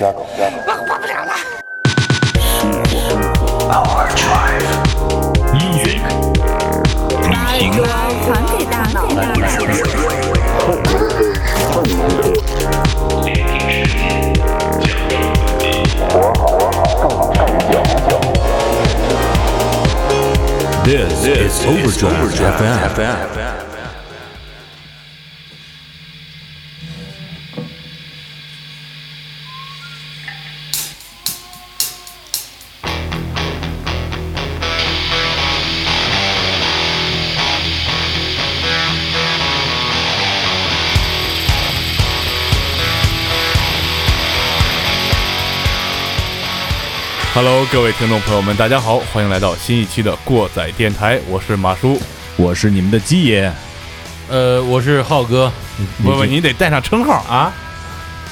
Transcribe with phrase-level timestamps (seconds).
[0.00, 0.24] 我
[1.00, 1.32] 不了了。
[5.52, 6.00] Music，
[7.28, 7.60] 旅行
[8.24, 8.96] 传给大脑。
[20.84, 22.32] This is Overdrive
[22.96, 23.71] FM.
[47.34, 51.98] Hello，各位听众朋友们，大家好，欢迎来到新一期的过载电台，我是马叔。
[52.36, 53.50] 我是你们的鸡爷，
[54.28, 55.50] 呃，我是浩哥
[56.02, 57.50] 不不，你得带上称号啊，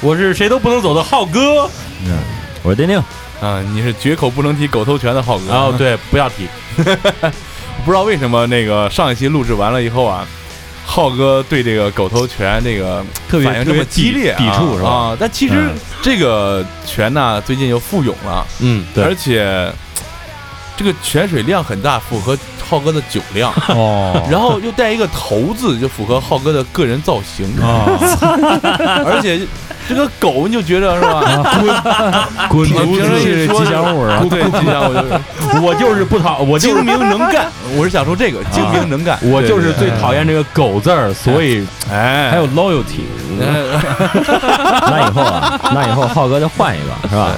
[0.02, 1.64] 我是谁都不能走的浩哥。
[2.04, 2.18] 嗯
[2.62, 2.98] 我是丁丁，
[3.40, 3.62] 啊！
[3.72, 5.50] 你是绝口不能提狗头拳的浩哥。
[5.50, 6.46] 哦，，对，不要提。
[7.82, 10.26] 不知道为什么那个上一期录制完了以后啊，
[10.90, 14.90] 浩哥对这个狗头拳这个特别反应这么激烈啊、抵触是吧？
[14.90, 15.78] 啊，但其实嗯。
[16.02, 19.04] 这个拳呢，最近又复涌了，嗯，对。
[19.04, 19.72] 而且
[20.76, 22.36] 这个泉水量很大，符合
[22.68, 23.52] 浩哥的酒量。
[23.68, 24.20] 哦。
[24.28, 27.86] 然后又带一个头字，就符合浩哥的个人造型，啊，
[29.06, 29.40] 而且
[29.94, 32.28] 这个狗你就觉得是吧？
[32.48, 35.20] 滚平时是吉祥物啊，对，吉祥物就是
[35.60, 37.46] 我就是不讨，我精明能干。
[37.76, 43.02] 我是想说这个精明能干，我就是最讨厌这个狗字儿，所以哎，还有 loyalty，
[43.38, 47.28] 那以后啊，那以后浩哥就换一个是吧？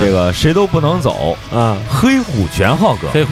[0.00, 3.24] 这个谁都不能走，啊，黑虎拳浩哥，黑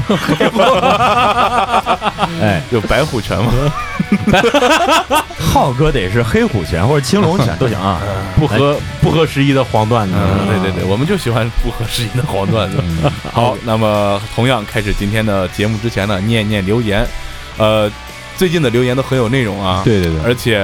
[2.40, 3.52] 哎，有白虎拳吗？
[5.38, 8.00] 浩哥得是黑虎拳或者青龙拳都行啊，
[8.38, 10.14] 不合不合时宜的黄段子。
[10.16, 12.78] 嗯，对对对，我们就喜欢不合时宜的黄段子。
[13.32, 17.04] 好，那么同样开始今天的节目之前呢，念念留言。
[17.58, 17.90] 呃，
[18.36, 20.62] 最近的留言都很有内容啊。，对对对，而且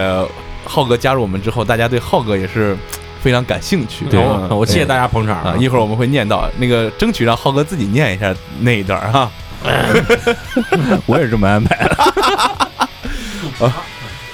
[0.65, 2.76] 浩哥加入我们之后，大家对浩哥也是
[3.20, 4.04] 非常感兴趣。
[4.06, 9.28] 对嗯我谢谢大家捧场啊，一会儿我们会念到那个，争取让浩哥自己念一下那一段哈。
[11.06, 11.77] 我也是这么安排
[13.59, 13.72] 的，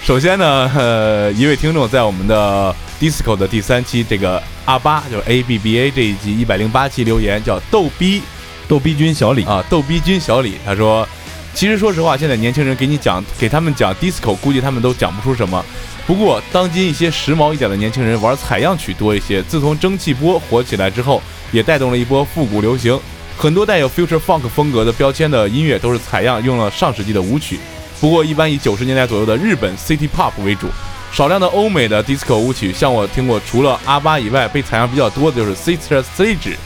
[0.02, 8.22] 首先呢，呃，一位听众在我们的 Disco 的第三期这个阿八，就是 A B B A 这一集一百零八期留言，叫逗逼
[8.68, 11.08] 逗逼君小李，啊，逗逼君小李，他说，
[11.54, 15.64] 其实说实话，现在年轻人给你讲，给他们讲 Disco，估计他们都讲不出什么。
[16.04, 19.40] 不过，当今一些时髦一点的年轻人玩采样曲多一些。
[19.44, 21.22] 自从蒸汽波火起来之后，
[21.52, 22.98] 也带动了一波复古流行。
[23.36, 27.58] 很多带有 future funk 风格的标签的音乐都是采样用了上世纪的舞曲，
[28.00, 30.68] 不过一般以九十年代左右的日本 city pop 为主，
[31.12, 36.56] 少量的欧美的 disco 舞曲，像我听过，除了阿巴以外，被采样比较多的就是 Sister sledge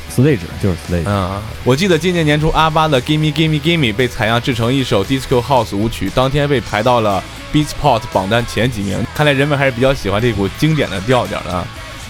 [0.63, 7.23] 就是 sledge，嗯，我记得今年年初阿巴的 Gimme Gimme Gimme 被采样制成一首 disco house 舞曲，当天被排到了
[7.53, 8.99] Beatport 榜单前几名。
[9.15, 11.67] 看来人们还是比较喜欢这股经典的调调的啊。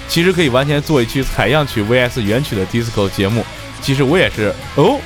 [0.08, 3.44] 其实可以完全做一期采样曲 vs 原曲的 disco 节目。
[3.86, 4.98] 其实我也是哦，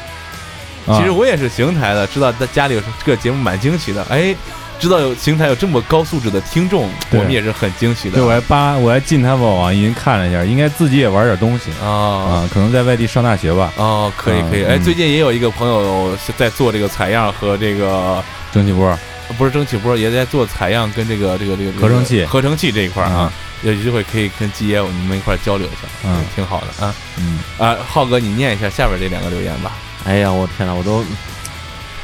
[0.87, 4.03] 啊其实我也是邢台的，知道在家里有这个节目蛮惊喜的。
[4.09, 4.35] 哎，
[4.79, 8.15] 知道有邢台有这么高素质的听众，我们也是很惊喜的。
[8.15, 13.71] 对，我还扒，我还进他们网易云看了一下，应该自己也玩点东西啊啊，可能在外地上大学吧。
[13.77, 14.65] 哦，可以可以。
[14.65, 18.25] 哎，嗯最近也有一个朋友在做这个采样和这个。
[18.53, 18.99] 蒸汽波，
[19.39, 23.33] 不是蒸汽波，也在做采样跟这个这个这个合成器合成器这一块啊啊，
[23.63, 29.73] 有机会可以跟基爷你们一块交流一下，嗯挺好的啊嗯，啊，浩哥你念一下下边这两个留言吧。
[30.05, 31.05] 哎呀，我天哪，我都，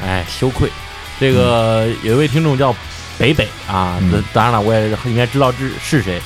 [0.04, 0.70] 哎，羞愧。
[1.18, 2.74] 这个有一位听众叫
[3.18, 3.98] 北北啊，
[4.32, 6.20] 当然了，我也应该知道这是谁。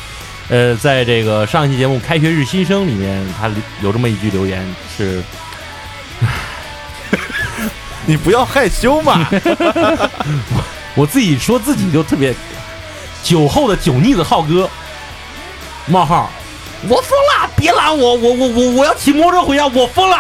[0.48, 3.48] 呃，在这个上一期节目《开学日新生》里面，他
[3.82, 5.22] 有这么一句留言是
[8.04, 9.28] 你不要害羞嘛
[10.94, 12.34] 我自己说自己就特别
[13.22, 14.68] 酒后的酒腻子浩哥，
[15.86, 16.30] 冒号，
[16.88, 20.16] 我疯了，别拦我，我我我我要骑摩托车回家，我疯了，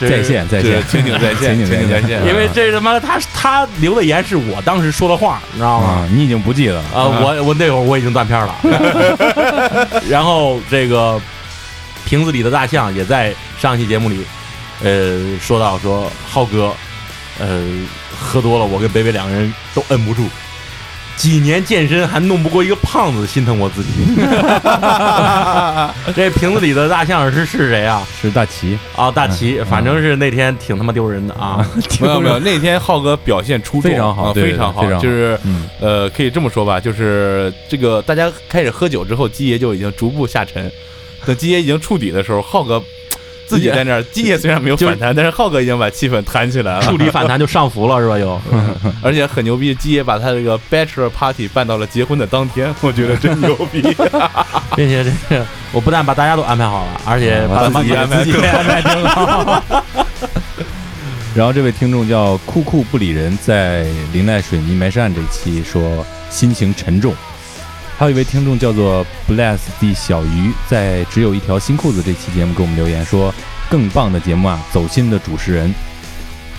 [0.00, 5.88] 在线在线，情景在线，情景在线，因为这他妈他他留的言是我当时说的话，你知道吗？
[5.88, 6.80] 啊，你已经不记得了。
[6.94, 8.54] 啊，我我那会儿我已经断片了，
[10.08, 11.20] 然后这个
[12.04, 14.24] 瓶子里的大象也在上一期节目里，
[14.82, 16.72] 呃，说到说浩哥，
[17.38, 17.62] 呃，
[18.18, 20.22] 喝多了，我跟北北两个人都摁不住，
[21.16, 23.90] 几年健身还弄不过一个胖子，心疼我自己。
[26.14, 28.06] 这瓶子里的大象是是谁啊？
[28.20, 31.66] 是大齐，啊，大齐，反正是那天挺他妈丢人的啊。
[32.00, 40.70] 没有没有，那天浩哥表现出众，非常好非常好非常，好就是嗯呃，可以这么说吧，就是这个大家开始喝酒之后，基爷就已经逐步下沉。
[41.24, 42.82] 等基爷已经触底的时候，浩哥
[43.46, 48.18] 自己在那儿， 基爷虽然没有反弹，但是浩哥已经把气氛弹起来了，触底反弹就上浮了是吧？
[48.18, 48.40] 又
[49.02, 53.80] 而且很牛逼，基爷把他这个 bachelor party 办到了结婚的当天，我觉得真牛逼。
[54.76, 59.62] 并且这个我不但把大家都安排好了，而且把把自己安排自己安排挺好。
[61.34, 67.14] 然后这位听众叫酷酷不理人，在林奈水泥埋善这期说心情沉重。
[67.98, 73.34] 还有一位听众叫做 Bless 的小鱼，在只有一条新裤子这期节目给我们留言说，
[73.70, 75.74] 更棒的节目啊，走心的主持人。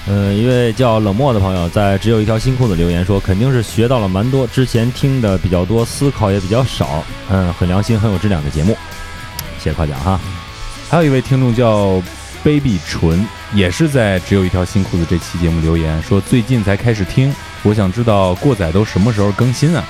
[0.08, 8.76] 嗯，一位叫冷漠的朋友在只有一条新裤子留言说，肯定是学到了蛮多，之前听的比较多，思考也比较少，嗯，很良心、很有质量的节目，
[9.60, 10.20] 谢谢夸奖哈。
[10.90, 12.02] 还有一位听众叫
[12.44, 17.32] Baby 纯，也是在只有一条新裤子这期节目留言说，最近才开始听，
[17.62, 19.84] 我想知道过载都什么时候更新啊？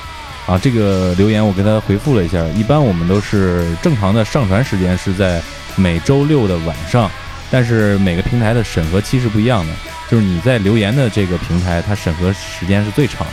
[0.47, 5.41] 啊，这个留言我给他回复了一下，一般我们都是正常的上传时间是在
[5.75, 7.11] 每周六的晚上，
[7.51, 9.73] 但是每个平台的审核期是不一样的，
[10.09, 13.27] 就是你在留言的这个平台，它审核时间是最长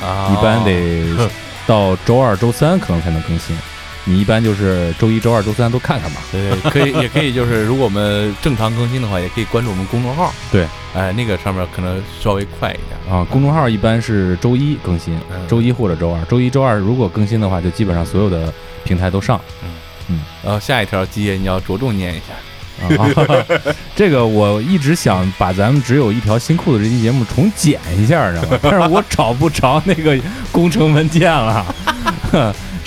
[0.00, 1.28] 的，啊一般得
[1.66, 3.56] 到周二、周三可能才能更新。
[4.04, 6.20] 你一般就是周一周二、周三都看看吧。
[6.32, 10.32] 对，可以，也可以，就是如果我们正常更新的话，也可以关注我们公众号。
[10.50, 13.14] 对，哎，那个上面可能稍微快一点。
[13.14, 16.20] 啊，公众号一般是周一更新，嗯周一或者周二。
[16.24, 18.52] 周一周二如果更新的话，就基本上所有的
[18.84, 19.40] 平台都上。
[19.62, 19.70] 嗯
[20.08, 22.32] 嗯然后下一条基爷你要着重念一下。
[22.80, 23.06] 啊，
[23.94, 28.58] 这个我一直想把咱们只有一条新裤子这期节目重剪一下，知道吗？
[28.62, 30.18] 但是我找不着那个
[30.50, 31.74] 工程文件了。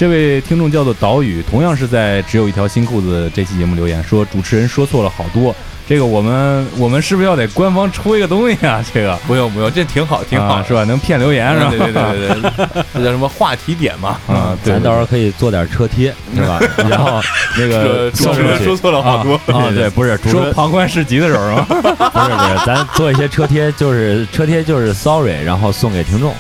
[0.04, 5.56] 这位听众叫做岛屿，同样是在只有一条新裤子这期节目留言说，主持人说错了好多。
[5.88, 8.84] 这个我们我们是不是要得官方出一个东西啊？
[8.94, 10.84] 这个不用不用，这挺好，挺好，啊是吧？
[10.84, 11.70] 能骗留言是吧？
[11.70, 14.20] 对对对对对，这叫 什么话题点嘛？
[14.28, 16.60] 啊，对咱到时候可以做点车贴，是吧？
[16.90, 17.22] 然后
[17.58, 19.36] 那个主持人说错了好多。
[19.58, 21.66] 啊，对，不是说人旁观市集的时候是吧？
[21.70, 26.36] 不是不是，咱做一些车贴，就是车贴就是 sorry，然后送给听众，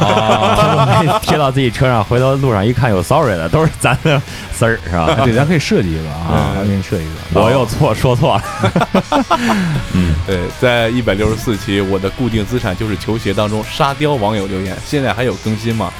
[0.00, 4.20] 啊，贴到自己车上，回头路上一看有 sorry 的，都是咱的
[4.52, 5.14] 丝儿，是吧？
[5.24, 7.40] 对，咱可以设计一个啊，给你设计一个。
[7.40, 8.42] 我又错说错了，
[9.92, 15.92] 嗯对，在一百六十四期，我的固定资产就是球鞋当中沙雕网友留言，现在还有更新吗？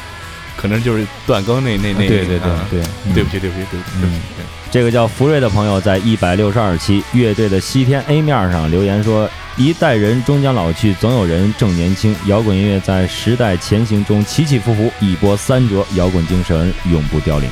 [0.56, 2.08] 可能就是断更那那那。
[2.08, 2.80] 对对对啊对，
[3.12, 4.22] 对不起对不起对不起对不起。
[4.70, 12.14] 这个叫福瑞的朋友在一百六十二期乐队的西天 A 面上留言说：“一代人终将老去，总有人正年轻。
[12.26, 17.48] 摇滚音乐在时代前行中起起伏伏，一波三折，摇滚精神永不凋零。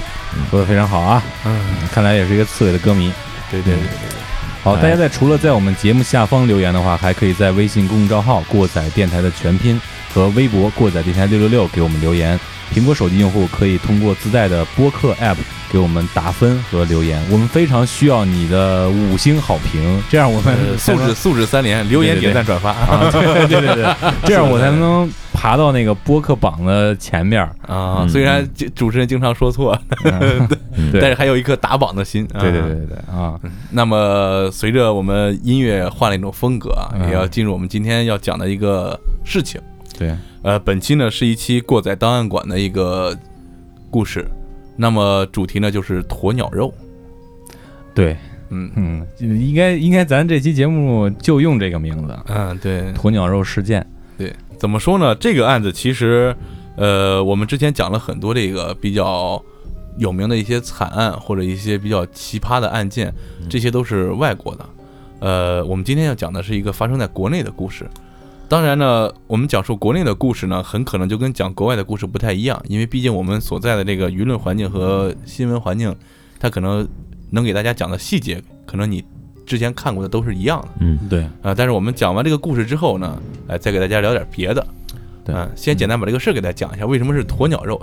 [0.50, 1.60] 说的非常好啊，嗯，
[1.92, 3.12] 看来也是一个刺猬的歌迷。
[3.50, 4.22] 对对对对对。
[4.64, 9.80] 好，哎大家在除了在我们节目下方留言的话，还可以在微信公众账号“过载电台”的全拼
[10.12, 12.38] 和微博“过载电台六六六”给我们留言。
[12.74, 15.36] 苹果手机用户可以通过自带的播客 App
[15.72, 22.72] 给我们打分和留言，我们非常需要你的五星好评，这样我们呃素质素质三连，留言、点赞、转发。
[22.72, 23.94] 啊，对对对对，
[24.26, 27.42] 这样我才能爬到那个播客榜的前面。
[27.66, 28.00] 啊！
[28.00, 29.78] 嗯虽然主持人经常说错，
[30.92, 32.28] 但是还有一颗打榜的心。
[32.34, 32.40] 啊。
[32.40, 33.40] 对对对对对啊，
[33.70, 37.08] 那么，随着我们音乐换了一种风格啊，嗯。
[37.08, 39.58] 也要进入我们今天要讲的一个事情。
[39.98, 43.16] 对，呃，本期呢是一期过载档案馆的一个
[43.90, 44.26] 故事，
[44.76, 46.72] 那么主题呢就是鸵鸟肉。
[47.94, 48.16] 对，
[48.48, 55.14] 嗯嗯，应该应该咱这期节目就用这个名字嗯，对“鸵鸟肉事件对，怎么说呢？
[55.14, 56.34] 这个案子其实，
[56.76, 59.42] 呃，我们之前讲了很多这个比较
[59.98, 63.12] 有名的一些惨案或者一些比较奇葩的案件，
[63.50, 64.64] 这些都是外国的。
[65.20, 67.86] 呃，我们今天要讲的是一个发生在国内的故事。
[68.52, 75.96] 当然呢，我们讲述国内的故事呢，很可能就跟讲国外的故事不太一样，因为毕竟我们所在的这个舆论环境和新闻环境，
[76.38, 76.86] 它可能
[77.30, 79.02] 能给大家讲的细节，可能你
[79.46, 80.68] 之前看过的都是一样的。”。
[80.84, 83.18] 嗯，对，啊，但是我们讲完这个故事之后呢，
[83.48, 84.66] 哎，再给大家聊点别的。
[85.24, 87.80] 对嗯，先简单把这个事儿给大家讲一下，为什么是鸵鸟肉？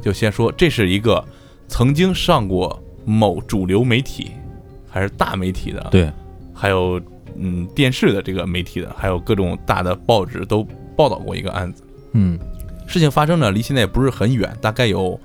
[0.00, 1.24] 就先说这是一个
[1.66, 4.30] 曾经上过某主流媒体
[4.88, 6.08] 还是大媒体的，，对，
[6.54, 7.02] 还有
[7.36, 11.82] 嗯电视的这个媒体的，还有各种大的报纸都报道过一个案子。
[12.12, 12.38] 嗯，
[12.86, 15.18] 事情发生呢，离现在也不是很远，大概有。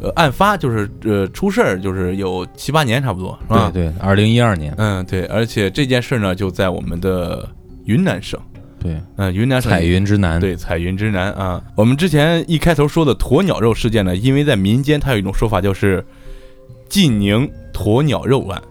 [0.00, 3.68] 呃，案发就是呃出事儿就是有七八年差不多，是吧？
[3.74, 7.48] 对对，二零一二年，嗯，对，而且这件事儿呢就在我们的
[7.84, 8.40] 云南省，
[8.78, 11.60] 对，嗯，云南省彩云之南，对，彩云之南啊。
[11.74, 16.06] 我们之前一开头说的鸵鸟肉事件呢，因为在民间它有一种说法，就是
[16.88, 18.62] 晋宁鸵鸟肉案，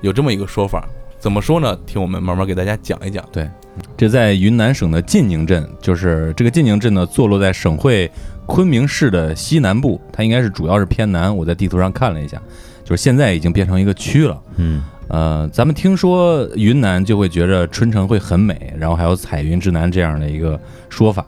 [0.00, 0.88] 有这么一个说法。
[1.24, 1.74] 怎么说呢？
[1.86, 3.24] 听我们慢慢给大家讲一讲。
[3.32, 3.48] 对
[3.96, 8.10] 这在云南省的晋宁镇，就是这个晋宁镇呢，坐落在省会
[8.44, 11.34] 昆明市的西南部，它应该是主要是偏南。
[11.34, 12.38] 我在地图上看了一下，
[12.84, 14.38] 就是现在已经变成一个区了。
[14.56, 21.24] 嗯呃，咱们听说云南就会觉着春城会很美，然后还有彩云之南这样的一个说法。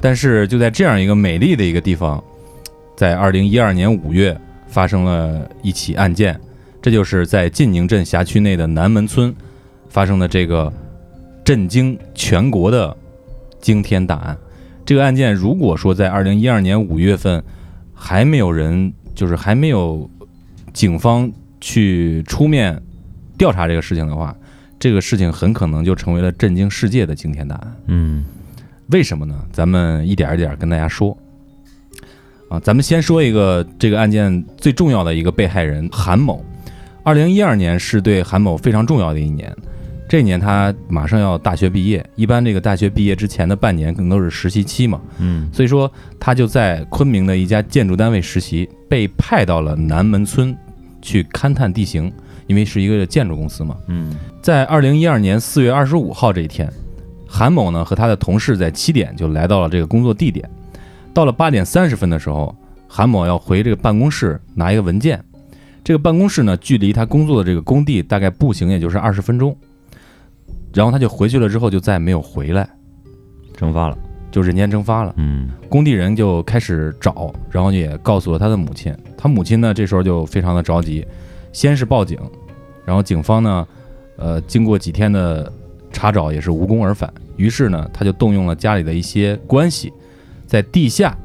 [0.00, 2.24] 但是就在这样一个美丽的一个地方，
[2.96, 4.34] 在二零一二年五月
[4.66, 6.40] 发生了一起案件，
[6.86, 9.34] 这就是在晋宁镇辖区内的南门村
[9.88, 10.72] 发生的这个
[11.44, 12.96] 震惊全国的
[13.60, 14.38] 惊天大案。
[14.84, 17.42] 这个案件如果说在二零一二年五月份
[17.92, 20.08] 还没有人，就是还没有
[20.72, 21.28] 警方
[21.60, 22.80] 去出面
[23.36, 24.32] 调查这个事情的话，
[24.78, 27.76] 这个事情很可能就成为了震惊世界的惊天大案。
[27.86, 28.24] 嗯
[28.90, 29.34] 为什么呢？
[29.50, 31.18] 咱们一点一点跟大家说。
[32.48, 36.44] 啊，咱们先说一个这个案件最重要的一个被害人韩某。
[37.06, 39.56] 二零一二年是对韩某非常重要的一年，
[40.08, 50.52] 这年他马上要大学毕业，一般这个大学毕业之前的半年可能都是实习期嘛，嗯所以说他就在昆明的一家建筑单位实习，被派到了南门村
[51.00, 52.12] 去勘探地形，
[52.48, 53.76] 因为是一个建筑公司嘛。
[53.86, 56.68] 嗯在二零一二年四月二十五号这一天，
[57.28, 60.50] 韩某呢和他的同事在七点就来到了这个工作地点。
[61.14, 62.52] 到了八点三十分的时候，
[62.88, 65.22] 韩某要回这个办公室拿一个文件。
[65.86, 69.56] 这个办公室呢，距离他工作的这个工地大概步行也就是二十分钟。
[70.74, 72.68] 然后他就回去了，之后就再也没有回来，
[73.56, 73.96] 蒸发了。
[74.32, 75.14] 就人间蒸发了。
[75.16, 78.92] 嗯工地人就开始找，然后也告诉了他的母亲。
[79.16, 81.06] 他母亲呢，这时候就非常的着急，
[81.52, 82.18] 先是报警，
[82.84, 83.68] 然后警方呢，
[84.16, 85.52] 呃，经过几天的
[85.92, 87.08] 查找也是无功而返。
[87.36, 89.92] 于是呢，他就动用了家里的一些关系，
[90.48, 91.16] 在地下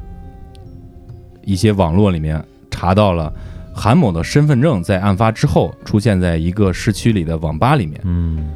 [1.41, 2.39] 一些网络里面
[2.70, 3.34] 查到了
[3.73, 7.99] 韩某的身份证，在案发之后出现在一个市区里的网吧里面。
[8.03, 8.51] 嗯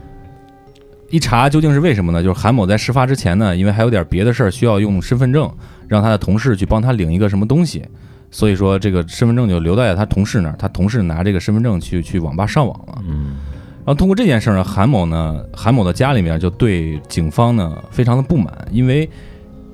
[1.10, 2.22] 一查究竟是为什么呢？
[2.22, 5.50] 就是韩某在事发之前呢，因为还有点别的事儿需要用身份证，
[5.88, 7.86] 让他的同事去帮他领一个什么东西，
[8.31, 10.55] 所以说这个身份证就留在了他同事那儿。
[10.57, 13.01] 他同事拿这个身份证去去网吧上网了。
[13.07, 13.38] 嗯
[13.86, 19.07] 然后通过这件事儿呢，韩某呢，韩某的家里面就对警方呢非常的不满，因为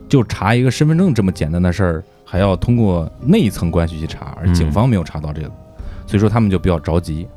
[0.09, 5.51] 就查一个身份证这么简单的事儿，还要通过那一层关系去查，而嗯警方没有查到这个，
[6.07, 7.27] 所以说他们就比较着急。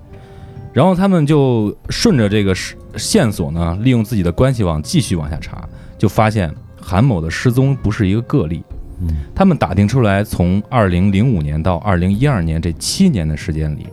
[0.72, 2.54] 然后他们就顺着这个
[2.96, 6.48] 线索呢，利用自己的关系网继续往下查，就发现
[6.80, 8.62] 韩某的失踪不是一个个例。
[9.00, 13.88] 嗯他们打听出来，从二零零五年到二零一二年这七年的时间里，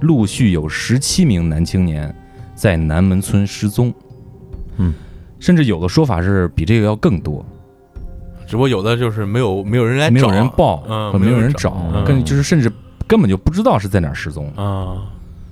[0.00, 2.14] 陆续有十七名男青年
[2.54, 3.92] 在南门村失踪。
[4.78, 4.94] 嗯，
[5.38, 7.44] 甚至有的说法是比这个要更多，
[8.48, 11.76] 只不过有的就是没有没有人来找，没有人报，嗯，没有人找，
[12.06, 12.72] 跟，就是甚至
[13.06, 14.50] 根本就不知道是在哪儿失踪。
[14.56, 14.96] 啊，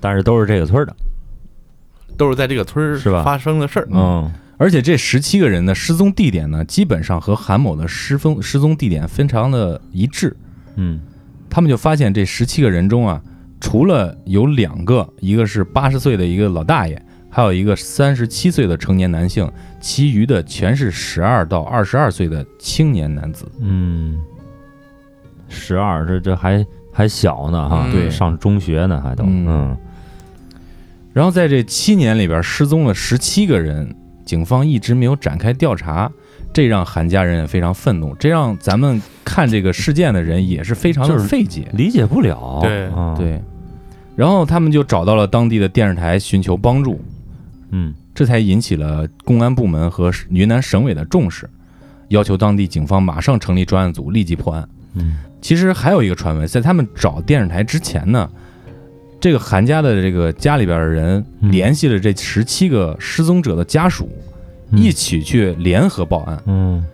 [0.00, 0.96] 但是都是这个村儿的。
[2.16, 3.86] 都是在这个村儿是吧发生的事儿。
[3.92, 10.34] 嗯而且这十七个人的失踪地点呢，基本上和韩某的失踪失踪地点非常的一致。
[10.76, 10.98] 嗯
[11.50, 13.20] 他们就发现这十七个人中啊，
[13.60, 17.02] 除了有两个，一个是八十岁的一个老大爷，
[17.36, 19.46] 还有一个三十七岁的成年男性，
[19.78, 23.46] 其余的全是十二到二十二岁的青年男子。
[23.60, 24.18] 嗯，
[25.46, 27.92] 十二这这还还小呢哈，嗯。
[27.92, 28.08] 对。
[28.08, 29.46] 上中学呢还都嗯。
[29.46, 29.76] 嗯。
[31.12, 36.10] 然后在这七年里边失踪了十七个人，警方一直没有展开调查，
[36.54, 41.68] 这让韩家人也非常愤怒，这让咱们看这个事件的人也是非常的费解。
[41.74, 42.60] 理解不了。
[42.62, 42.88] 对。
[42.96, 43.14] 嗯。
[43.18, 43.42] 对，
[44.14, 46.98] 然后他们就找到了当地的电视台寻求帮助，
[47.70, 51.48] 嗯这才引起了公安部门和云南省委的重视，
[52.08, 54.68] 要求当地警方马上成立专案组，立即破案。
[54.94, 58.28] 嗯其实还有一个传闻，在他们找电视台之前呢，
[59.20, 64.08] 这个韩家的这个家里边的人嗯联系了这十七个失踪者的家属，
[64.70, 66.42] 嗯一起去联合报案。
[66.46, 66.84] 嗯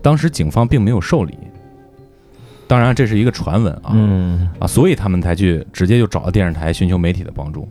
[0.00, 1.36] 当时警方并没有受理，
[2.66, 3.92] 当然这是一个传闻啊。
[3.92, 7.68] 嗯啊，所以他们才去直接就找了电视台寻求媒体的帮助。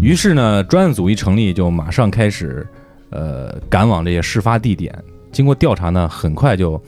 [0.00, 2.66] 于是呢，专案组一成立，就马上开始，
[3.10, 4.96] 呃，赶往这些事发地点。
[5.30, 6.80] 经过调查呢，很快就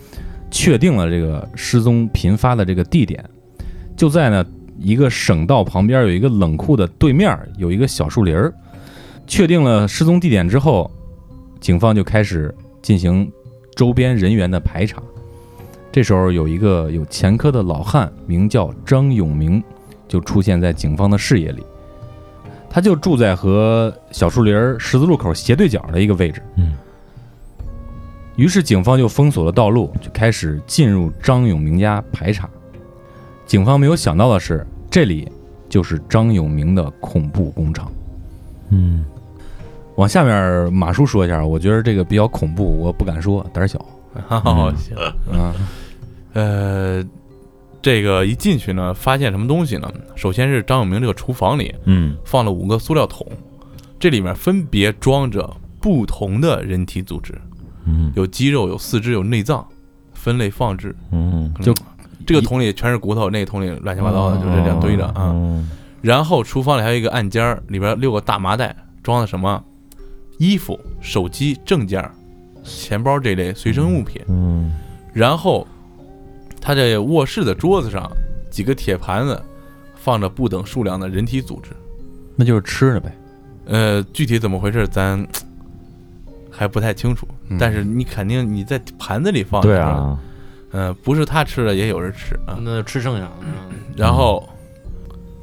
[0.51, 3.25] 确定了这个失踪频发的这个地点，
[3.97, 4.45] 就在呢
[4.79, 8.53] 一个省道旁边有一个冷库的对面有一个小树林儿。
[9.27, 10.91] 确定了失踪地点之后，
[11.61, 13.31] 警方就开始进行
[13.75, 15.03] 周边人员的排查。
[15.91, 19.63] 这时候有一个有前科的老汉，名叫张永明，
[20.07, 21.63] 就出现在警方的视野里。
[22.75, 26.43] 他就住在和小树林儿十字路口斜对角的一个位置。
[26.57, 26.73] 嗯，
[28.35, 32.51] 于是警方就封锁了道路，就开始进入张永明家排查。
[33.47, 35.31] 警方没有想到的是，这里
[35.69, 37.93] 就是张永明的恐怖工厂。
[38.71, 39.05] 嗯
[39.95, 43.79] 往下面马叔说一下，我觉得这个比较恐怖，我不敢说，胆儿小。
[44.29, 44.97] 哦，行，
[45.33, 45.55] 啊，
[46.33, 47.05] 呃，
[47.85, 49.93] 这个一进去呢，发现什么东西呢？
[50.17, 53.27] 首先是张永明这个厨房里嗯放了五个塑料桶，
[54.01, 57.39] 这里面分别装着不同的人体组织，
[57.85, 59.63] 嗯有肌肉、有四肢、有内脏，
[60.15, 60.97] 分类放置。
[61.13, 61.75] 嗯嗯就
[62.25, 65.31] 这个桶里全是骨头，那个桶里乱七八糟的，就这样堆着啊。
[65.35, 65.69] 嗯
[66.01, 69.63] 然后厨房里还有一个暗间儿，里边六个大麻袋，装的什么？
[70.39, 72.03] 衣服、手机、证件、
[72.63, 74.23] 钱包这类随身物品。
[74.29, 74.73] 嗯
[75.13, 75.67] 然后，
[76.65, 78.11] 他这卧室的桌子上
[78.51, 79.39] 几个铁盘子，
[79.95, 81.69] 放着不等数量的人体组织。
[82.35, 83.15] 那就是吃的呗。
[83.67, 85.23] 呃，具体怎么回事咱
[86.51, 90.19] 还不太清楚，嗯但是你肯定你在盘子里放，对，啊，
[90.73, 92.57] 嗯、不是他吃的也有人吃啊。
[92.63, 94.49] 那就吃剩下，嗯然后，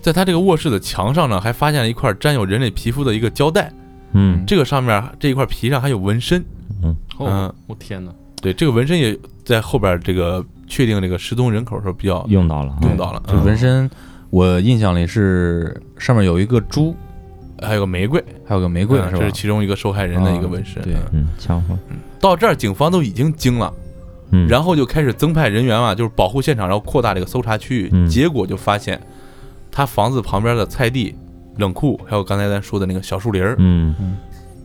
[0.01, 3.71] 在他这个卧室的墙上呢，还发现了一块沾有人类皮肤的一个胶带，
[4.13, 6.43] 嗯这个上面这一块皮上还有纹身。
[6.83, 8.11] 哦嗯，我天哪，
[8.41, 13.21] 对，这个纹身也在后边这个确定这个失踪人口的时候比较用到了，用到了。
[13.27, 13.91] 就纹身，
[14.29, 16.95] 我印象里是上面有一个猪，
[17.61, 19.31] 还有个玫瑰，还有个玫瑰，是吧嗯这是？
[19.33, 20.81] 其中一个受害人的一个纹身。
[20.81, 21.75] 啊对嗯嗯枪法，
[22.21, 23.73] 到这儿，警方都已经惊了，
[24.31, 27.89] 嗯然后就开始增派人员嘛，就是保护现场，然后扩大这个搜查区域。
[27.91, 28.97] 嗯结果就发现，
[29.69, 31.13] 他房子旁边的菜地、
[31.57, 34.17] 冷库，还有刚才咱说的那个小树林儿，嗯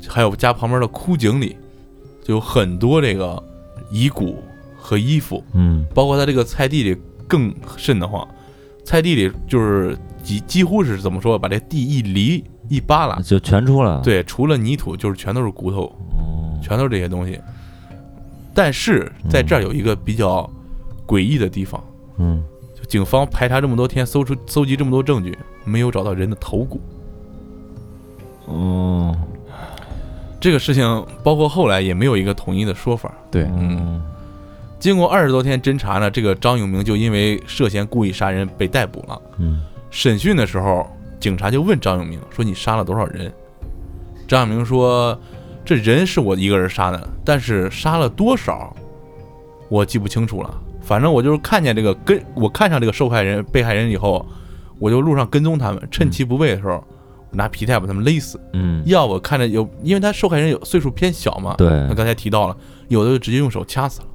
[0.07, 1.57] 还有家旁边的枯井里，
[2.23, 3.43] 就有很多这个
[3.91, 4.41] 遗骨
[4.87, 5.85] 和衣服，嗯。
[5.93, 8.27] 包括他这个菜地里更瘆得慌，
[8.85, 16.57] 菜地里就是几几乎是怎么说，把这地一犁一扒拉，就全出来了，，对，除了泥土就是全都是骨头，哦。
[16.63, 17.41] 全都是这些东西。
[18.55, 20.49] 但是在这儿有一个比较
[21.07, 21.83] 诡异的地方，
[22.19, 22.43] 嗯。
[22.75, 26.81] 就警方排查这么多天，搜出搜集这么多证据，没有找到人的头骨。
[28.47, 29.17] 哦。
[30.39, 33.13] 这个事情包括后来也没有一个统一的说法。
[33.31, 34.01] 对，嗯，
[34.79, 39.23] 经过二十多天侦查呢，这个张永明就因为涉嫌故意杀人被逮捕了。
[39.39, 40.87] 嗯审讯的时候，
[41.19, 43.33] 警察就问张永明说：“你杀了多少人？”
[44.29, 45.19] 张永明说
[45.65, 48.77] ：“这人是我一个人杀的，但是杀了多少，
[49.71, 50.55] 我记不清楚了。
[50.83, 54.27] 反正我就是看见这个跟我看上这个受害人、被害人以后，
[54.79, 56.85] 我就路上跟踪他们，趁其不备的时候，
[57.31, 58.39] 我拿皮带把他们勒死。
[58.53, 62.57] 嗯要我看着有，因为他受害人有岁数偏小嘛，对那刚才提到了，
[62.89, 64.07] 有的就直接用手掐死了。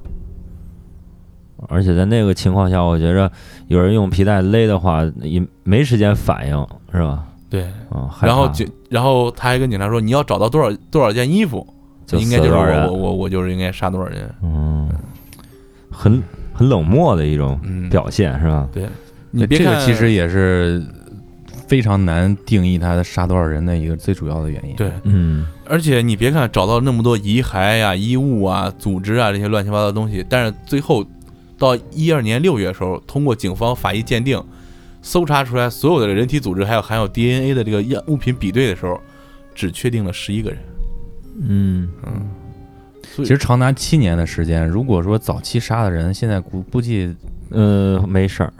[1.68, 3.30] 而且在那个情况下，我觉着
[3.68, 7.24] 有人用皮带勒的话，也没时间反应，是吧？
[7.48, 11.66] 对，啊，然后警，然后他还跟警察说：“你要找到多少多少件衣服，
[12.06, 14.34] 就应该就是我死多少人我我我就是应该杀多少人。
[14.42, 14.88] 嗯，
[15.90, 16.22] 很
[16.54, 18.66] 很冷漠的一种嗯，表现，是吧？
[18.72, 18.86] 对，
[19.30, 20.82] 你别看这个其实也是
[21.68, 24.74] 非常难定义他杀多少人的一个最主要的原因。
[24.76, 31.04] 对，嗯而且你别看找到那么多遗骸呀、衣物啊、组织啊这些乱七八糟的东西，但是最后
[31.62, 34.42] 到一二年六月的时候，通过警方法医鉴定，
[35.00, 39.00] 搜查出来所有的人体组织还有含有 DNA 的这个样物品比对的时候，
[39.54, 40.58] 只确定了十一个人。
[41.40, 41.88] 嗯。
[42.04, 42.28] 嗯，
[43.14, 47.14] 其实长达七年的时间，如果说早期杀的人，现在估估计
[47.50, 48.52] 呃，没事儿，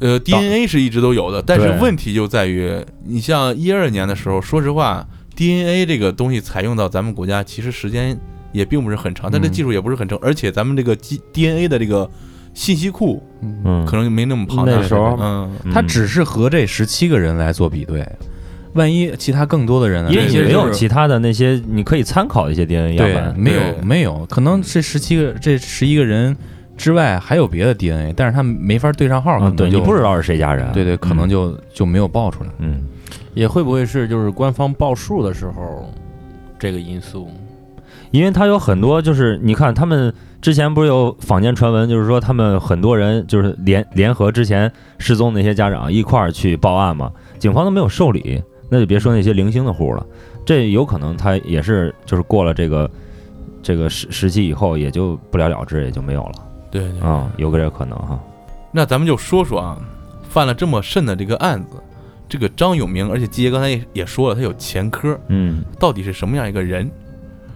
[0.00, 8.18] 呃， DNA 是一直都有的，但是问题就在于，你像一二年的时候，说实话，DNA 这个东西采用到咱们国家，其实时间
[8.52, 12.08] 也并不是很长，但这嗯技术也不是很成，而且咱们这个 G DNA 的这个
[12.54, 14.72] 信息库嗯，可能没那么庞大。
[14.72, 18.06] 那时候嗯，他只是和这十七个人来做比对，
[18.74, 20.10] 万一其他更多的人呢？
[20.10, 26.36] 因为也没有其他的那些你可以参考的一些 DNA 样对，本，没有没有，可能这十七个这十一个人
[26.76, 32.50] 之外还有别的 DNA，但是他没法对上号，可嗯，对能就你不知道是谁家人，对对，可能嗯就就没有报出来。
[32.58, 32.82] 嗯，
[33.34, 35.90] 也会不会是就是官方报数的时候
[36.58, 37.30] 这个因素？
[38.12, 50.06] 因为他有很多就是你看他们之前不是有坊间传闻，就是说他们很多人就是联联合之前失踪那些家长一块儿去报案嘛，警方都没有受理，那就别说那些零星的户了，
[50.44, 52.90] 这有可能他也是就是过了这个
[53.62, 56.32] 这个时时期以后也就不了了之，也就没有了
[56.70, 57.00] 对对。
[57.00, 58.20] 啊、有个这可能哈，
[58.70, 59.78] 那咱们就说说啊，
[60.28, 61.76] 犯了这么甚的这个案子，
[62.28, 66.90] 这个张永明，而且季爷刚才也也说了，他有前科，嗯到底是什么样一个人？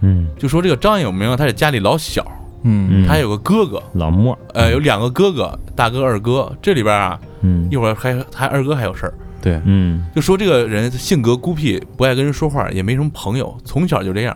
[0.01, 2.25] 嗯，就说这个张永明啊，他是家里老小，
[2.63, 3.03] 嗯。
[3.03, 6.51] 嗯他有个哥哥，老莫，呃，有两个哥哥，大哥、二哥。
[6.61, 7.67] 这里边啊，嗯。
[7.71, 10.05] 一会儿还还二哥还有事儿，对，嗯。
[10.15, 14.35] 就说这个人性格孤僻，不爱跟人说话，也没什么朋友，从小就这样。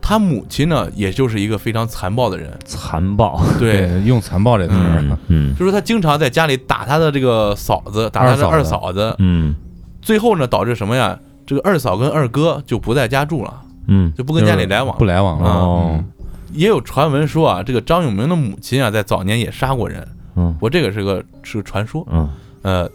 [0.00, 5.00] 他母亲呢，也就是一个非常残暴的人，残暴，对，用残暴这个词儿。
[5.00, 5.54] 嗯，嗯。
[5.56, 9.54] 就说他经常在家里打他的这个嫂子，打他的二嫂子，嗯。
[10.02, 11.18] 最后呢，导致什么呀？
[11.46, 13.52] 这个二嫂跟二哥就不在家住了，
[13.86, 15.04] 嗯，就不跟家里来往不。
[15.04, 15.50] 来往了。
[15.50, 16.04] 哦，
[16.52, 20.56] 也有传闻说啊，这个张永明的母亲啊，在早年也杀过人，嗯。
[20.60, 22.28] 我这个是个是个传说，嗯。
[22.62, 22.90] 呃，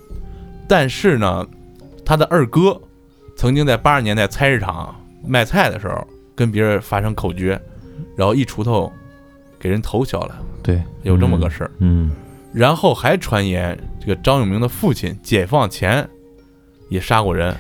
[0.67, 1.45] 但是呢，
[2.06, 2.80] 他的二哥
[3.36, 7.60] 曾经在八十年代菜市场卖菜的时候跟别人发生口角，
[8.15, 8.91] 然后一锄头
[9.60, 11.71] 给人头削了，对，有这么个事儿。
[11.80, 12.12] 嗯。
[12.52, 16.10] 然后还传言，这个张永明的父亲解放前
[16.89, 17.56] 也杀过人，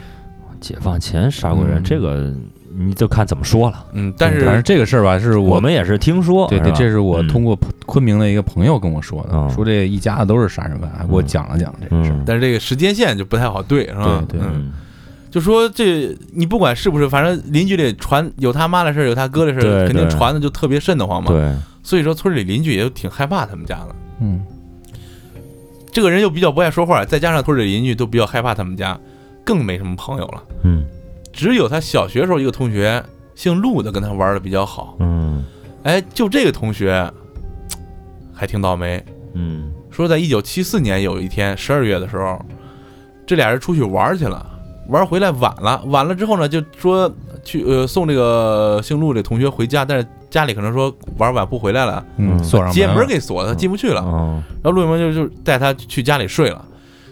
[0.59, 1.83] 解放前杀过人，嗯。
[1.83, 2.33] 这个
[2.81, 3.85] 你就看怎么说了。
[3.91, 12.15] 嗯，但是反正是这个事儿吧，是我们也是听说，对对，这是我嗯通过昆明的一个朋友跟我说的，嗯说这一家子都是杀人犯，还给我嗯讲了讲这个事儿。
[12.15, 14.23] 嗯但是这个时间线就不太好对，是吧？
[14.29, 14.71] 对对嗯，嗯
[15.29, 21.31] 就说这你不管是不是，反正邻居里传有他妈的事儿，有他哥的事儿，肯定传的就特别瘆得慌嘛。
[21.31, 23.95] 对，所以说村里邻居也就挺害怕他们家的。
[24.21, 24.41] 嗯
[25.91, 28.97] 这个人又比较不爱说话，再加上村里邻居都比较害怕他们家，
[29.43, 30.43] 更没什么朋友了。
[30.63, 30.85] 嗯
[31.39, 33.01] 只有他小学时候一个同学
[33.33, 34.97] 姓陆的跟他玩的比较好。
[34.99, 35.41] 嗯。
[35.83, 37.09] 哎，就这个同学
[38.33, 39.01] 还挺倒霉，
[39.35, 39.71] 嗯。
[39.89, 42.37] 说在一九七四年有一天十二月的时候，
[43.25, 44.45] 这俩人出去玩去了，
[44.89, 47.09] 玩回来晚了，晚了之后呢，就说
[47.41, 52.43] 去呃送这个姓陆这同学回家，但是家里可能说玩晚不回来了，嗯，嗯。
[52.43, 54.01] 锁上街门给锁了，他进不去了。
[54.01, 56.65] 哦然后陆永明就就带他去家里睡了，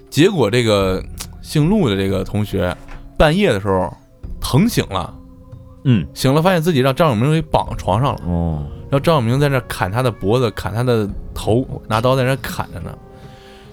[0.09, 1.01] 结果这个
[1.41, 2.75] 姓陆的这个同学
[3.17, 3.95] 半夜的时候
[4.39, 5.13] 疼醒了，
[5.83, 12.95] 嗯醒了发现自己让张永明给绑床上了，哦然后张永明在那砍他的脖子，砍他的头，拿刀在那砍着呢。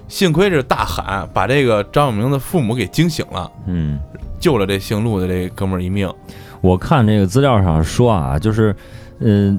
[0.08, 3.98] 幸亏是大喊把这个张永明的父母给惊醒了，嗯。
[4.40, 6.12] 救了这姓陆的这哥们儿一命。
[6.60, 8.76] 我看这个资料上说啊，就是，
[9.20, 9.58] 嗯、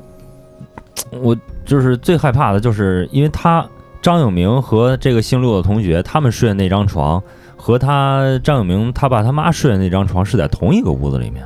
[1.10, 3.68] 我就是最害怕的就是，因为他
[4.00, 7.24] 张永明和这个姓陆的同学，他们睡的那张床
[7.58, 11.44] 和他张永明他爸他妈睡的那张床是在同一个屋子里面，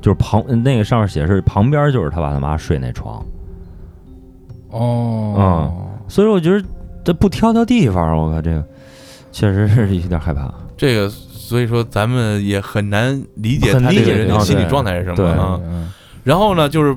[0.00, 3.24] 就是旁那个上面写是旁边就是他爸他妈睡那床，
[4.70, 5.72] 哦，嗯
[6.08, 6.64] 所以说我觉得
[7.04, 8.64] 这不挑挑地方，我靠这个
[9.32, 10.52] 确实是有点害怕。
[10.76, 15.60] 这个，所以说咱们也很难理解很理他这个人的心理状态是什么啊。
[15.64, 15.92] 嗯。
[16.22, 16.94] 然后呢，就是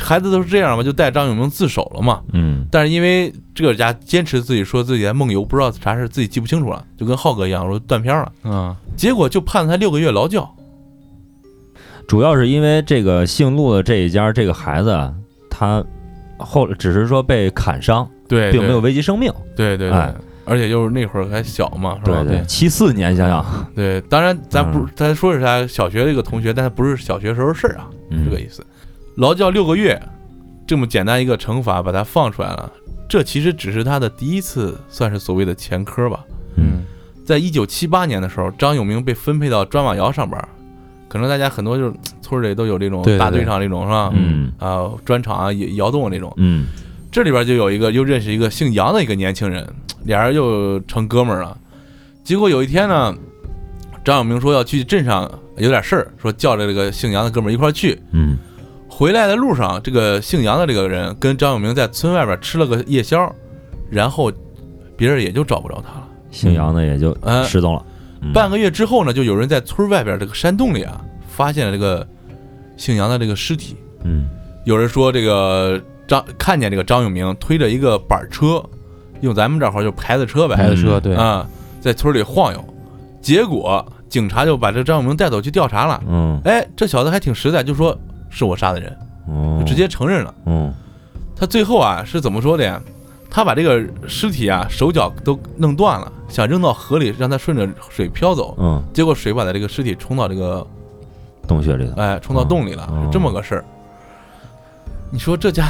[0.00, 2.20] 孩子都是这样嘛，就带张永明自首了嘛。
[2.32, 8.32] 嗯但是因为这个家坚持自己说自己在梦游，不知道啥事，自己记不清楚了，就跟浩哥一样说断片了。
[8.44, 10.48] 嗯结果就判了他六个月劳教。
[12.06, 15.14] 主要是因为这个姓陆的这一家这个孩子啊，
[15.48, 15.82] 他
[16.38, 19.32] 后只是说被砍伤，对，并没有危及生命。
[19.56, 20.14] 对对对，哎
[20.46, 22.22] 而且就是那会儿还小嘛，是吧？
[22.22, 28.62] 对对，七四年想想，对，当然咱不咱说是他小学的一个同学，但他不是小学时候的事儿啊，嗯这个意思。
[29.16, 30.00] 劳教六个月，
[30.66, 32.72] 这么简单一个惩罚，把他放出来了，
[33.08, 36.24] 这其实只是他的第一次，算是所谓的前科吧。
[36.56, 36.82] 嗯
[37.24, 40.46] 在一九七八年的时候，张永明被分配到砖瓦窑上班，
[41.08, 44.12] 可能大家很多就是村儿里都有这种大堆上这种是吧？
[44.14, 46.30] 嗯啊，砖厂啊、窑窑洞那种。
[46.36, 46.66] 嗯
[47.10, 49.66] 这里边就有一个又认识一个姓杨的一个年轻人，
[50.04, 51.56] 俩人又成哥们儿了。
[52.24, 53.14] 结果有一天呢，
[54.04, 57.98] 张永明说要去镇上有点事儿，说叫着这个姓杨的哥们儿一块儿去。
[58.10, 58.36] 嗯
[58.96, 63.28] 回来的路上，这个姓杨的这个人跟张永明在村外边吃了个夜宵，
[63.90, 64.30] 然后
[64.96, 66.06] 别人也就找不着他了。
[66.30, 67.84] 姓杨的也就嗯失踪了。
[68.22, 72.06] 嗯半个月之后呢，就有人在村外边这个山洞里啊，发现了这个
[72.76, 73.76] 姓杨的这个尸体。
[74.04, 74.28] 嗯
[74.64, 78.62] 有人说这个张看见这个张永明推着一个板车，
[79.22, 81.44] 用咱们这儿话就牌子车呗，牌子车对，啊，
[81.80, 82.64] 在村里晃悠。
[83.20, 86.00] 结果警察就把这张永明带走去调查了。
[86.08, 87.98] 嗯哎，这小子还挺实在，就说
[88.34, 90.34] 是我杀的人，哦就直接承认了。
[90.46, 90.74] 嗯
[91.36, 92.80] 他最后啊是怎么说的呀？
[93.30, 100.64] 他把这个尸体啊手脚都弄断了，想扔到河里让他顺着水漂走，嗯结果水把他这个尸体冲到这个
[101.48, 101.94] 洞穴里了。
[101.96, 103.64] 哎冲到洞里了，哦是这么个事儿。
[105.10, 105.66] 你说这家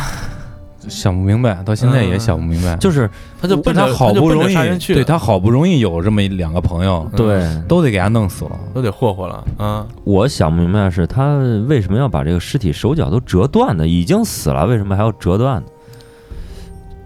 [0.89, 3.09] 想不明白，到现在也想不明白，就是
[3.41, 4.55] 他就奔着他好不容易
[4.87, 8.59] 对他好不容易有这么一两个朋友，对，都得给他弄死了。
[8.75, 9.87] 都得霍霍了啊！
[10.05, 11.37] 我想不明白的是他
[11.69, 13.87] 为什么要把这个尸体手脚都折断呢？
[13.87, 15.67] 已经死了，为什么还要折断呢？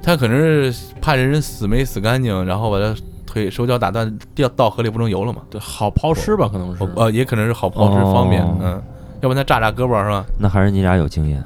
[0.02, 2.94] 他可能是怕这人死没死干净，然后把他
[3.26, 5.42] 腿手脚打断，掉到河里不能游了嘛。
[5.50, 6.88] 对，好抛尸吧，可能是。
[6.96, 8.82] 呃，也可能是好抛尸方便，哦嗯，
[9.20, 10.24] 要不然他炸炸胳膊是吧？
[10.38, 11.44] 那还是你俩有经验。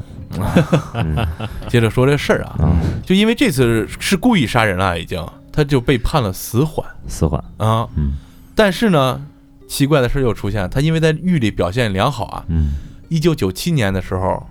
[0.94, 1.26] 嗯
[1.68, 7.42] 接着说这事儿啊，嗯，就因为这次是故意杀人了，已经，他就被判了死缓死缓。
[7.58, 7.88] 啊。
[7.96, 8.14] 嗯
[8.54, 9.24] 但是呢，
[9.66, 12.74] 奇怪的事儿又出现，他因为在狱里表现良好啊，嗯
[13.08, 14.46] 一九九七年的时候，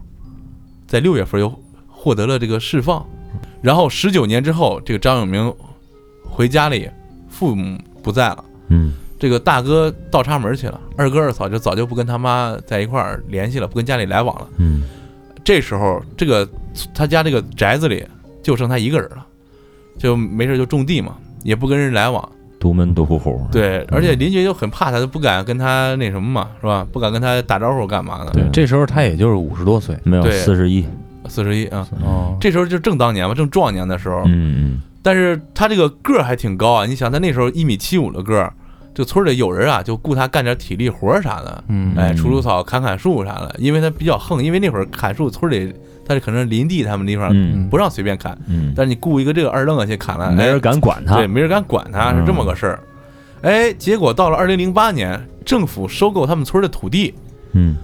[0.87, 1.53] 在六月份又
[1.87, 3.05] 获得了这个释放，
[3.61, 5.53] 然后十九年之后，这个张永明
[6.23, 6.89] 回家里，
[7.29, 8.43] 父母不在了。
[8.69, 14.47] 嗯这个大哥倒插门去了，二哥二嫂就早就不跟他妈在一块儿联系了，不跟家里来往了。
[14.57, 14.81] 嗯
[15.43, 16.47] 这时候，这个
[16.93, 18.05] 他家这个宅子里
[18.43, 19.25] 就剩他一个人了，
[19.97, 22.27] 就没事就种地嘛，也不跟人来往。
[22.59, 23.41] 独门独户户。
[23.51, 26.85] 对，而且邻居就很怕他，就不敢跟他那什么嘛，是吧？
[26.91, 28.31] 不敢跟他打招呼干嘛的？
[28.31, 29.97] 对，这时候他也就是五十多岁。
[30.03, 30.85] 没有对四十一。
[31.27, 34.23] 四十一啊，哦，这时候就正当年嘛，正壮年的时候。
[34.27, 38.53] 嗯但是他这个个儿还挺高啊，你想他那时候一米七五的个儿，
[38.93, 45.73] 这村里有人啊就雇他干点体力活儿啥的，嗯，哎，除除草、砍砍树啥的，因为他比较横，因为那会儿砍树村里
[46.05, 51.15] 他是可能林地他们地方嗯不让随便砍，嗯但是你雇一个这个二愣子去砍了，嗯，没哎人敢管他。
[51.15, 52.79] 对，没人敢管他，是这么个事儿。
[53.43, 57.13] 哎，结果到了二零零八年，政府收购他们村的土地，
[57.53, 57.77] 嗯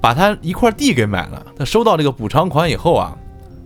[0.00, 1.44] 把他一块地给买了。
[1.58, 3.16] 他收到这个补偿款以后啊，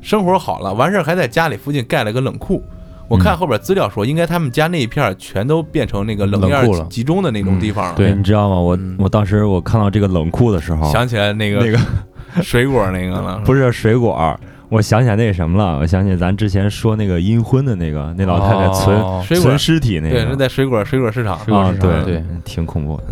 [0.01, 2.63] 生活好了，完事儿还在家里附近盖了个冷库。
[3.11, 6.87] 我看后边资料说，应该他们家那一片儿全都变成那个冷库了。
[6.89, 7.95] 集中的那种地方了。
[7.97, 8.55] 对你知道吗？
[8.61, 8.95] 我嗯。
[9.01, 11.79] 我当时我看到这个冷库的时候，想起来那个那个
[12.43, 20.15] 水果那个了， 不是水果，我想起来那个什么了，我想起咱之前说那个阴婚的那个，那老太太存、哦存尸体那个。
[20.15, 21.35] 对，是在水果水果市场。
[21.53, 23.03] 啊，对对，挺恐怖的。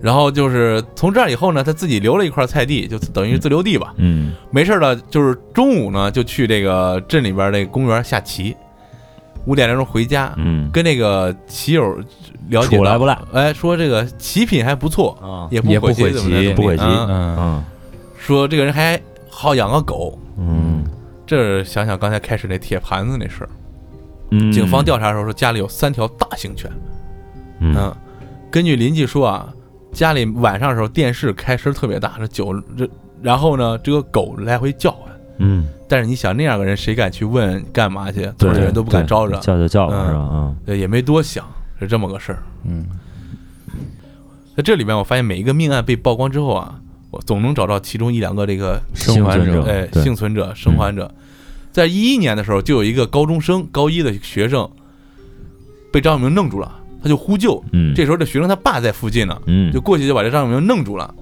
[0.00, 3.92] 然后就是从这儿以后呢，他自己留了一块菜地，就等于是自留地吧。
[3.96, 4.32] 嗯。
[4.52, 8.54] 没事儿了，就是中午呢就去这个镇里边那个公园下棋，
[9.46, 11.96] 五点来钟回家，嗯，跟那个棋友
[12.48, 13.18] 了解不赖。
[13.32, 15.48] 哎，说这个棋品还不错，啊。
[15.50, 17.64] 也也不毁毁棋不会棋嗯嗯，嗯。
[18.18, 20.84] 说这个人还好养个狗，嗯。
[21.26, 23.50] 这想想刚才开始那铁盘子那事儿，
[24.30, 26.70] 嗯，警方调查的时候说家里有三条大型犬，
[27.60, 27.74] 嗯。
[27.76, 27.94] 嗯，
[28.50, 29.52] 根据邻居说啊，
[29.92, 32.88] 家里晚上的时候电视开声特别大，这酒这，
[33.20, 38.30] 然后呢这个狗来回叫唤，嗯，但是你想那样的人谁敢去问干嘛去？
[38.38, 40.28] 村里人都不敢招惹，叫就叫了，嗯是吧？
[40.32, 41.44] 嗯对，也没多想，
[41.80, 42.42] 是这么个事儿。
[42.64, 42.84] 嗯，
[44.56, 46.78] 在这里面，我发现每一个命案被曝光之后啊，
[47.10, 51.10] 我总能找到其中一两个这个生还者幸存者哎幸存者、生还者。
[51.72, 54.68] 在一一年的时候，就有一个高中生，高一的学生
[55.90, 56.70] 被张永明弄住了，
[57.02, 57.62] 他就呼救。
[57.72, 61.14] 嗯，这时候这学生他爸在附近呢，嗯就过去就把这张永明弄住了。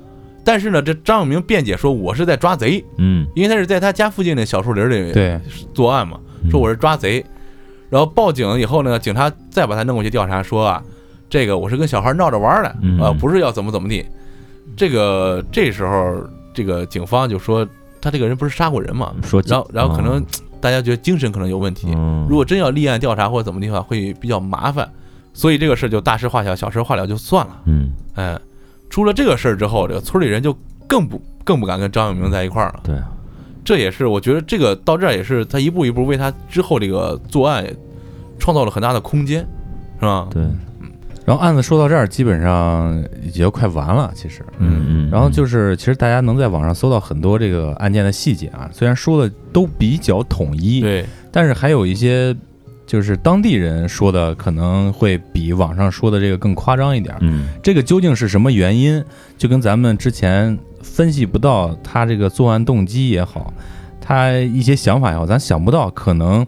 [0.47, 3.27] 但是呢，这张永明辩解说我是在抓贼，嗯。
[3.35, 5.41] 因为他是在他家附近的小树林里对，
[5.75, 6.51] 作案嘛，嗯。
[6.53, 7.25] 说我是抓贼。
[7.91, 10.81] 然后报警以后呢，警察再把他弄过去调查，说啊，
[11.29, 13.01] 这个我是跟小孩闹着玩儿的，嗯。
[13.01, 14.07] 啊，不是要怎么怎么地。
[14.77, 17.67] 这个这时候，这个警方就说
[18.01, 20.27] 他这个人不是杀过人嘛，说然后然后可能嗯。
[20.59, 22.27] 大家觉得精神可能有问题，嗯。
[22.31, 24.89] 如果真要立案调查或者怎么地的话，会比较麻烦，
[25.35, 27.61] 所以这个事儿就大事化小，小事化了就算了。
[27.67, 27.93] 嗯。
[28.15, 28.39] 哎，
[28.97, 30.57] 出了这个事儿之后，这个村里人就
[30.87, 32.81] 更不更不敢跟张永明在一块儿了。
[32.83, 32.97] 对，
[33.63, 37.63] 这也是我觉得这个到这儿也是他一步一步为他之后这个作案
[38.39, 39.47] 创造了很大的空间，
[40.01, 40.27] 是吧？
[40.31, 40.43] 对，
[41.27, 44.43] 然后案子说到这儿，基本上也就快完了，其实。
[44.57, 52.35] 嗯嗯，然后就是，其实大家能在网上搜到很多这个案件的细节啊，虽然说的都比较统一，对，但是还有一些
[52.87, 57.19] 就是当地人说的可能会比网上说的这个更夸张一点儿。
[57.21, 59.05] 嗯这个究竟是什么原因？
[59.37, 63.53] 就跟咱们之前分析不到他这个作案动机也好，
[64.01, 66.47] 他一些想法也好，咱想不到，可能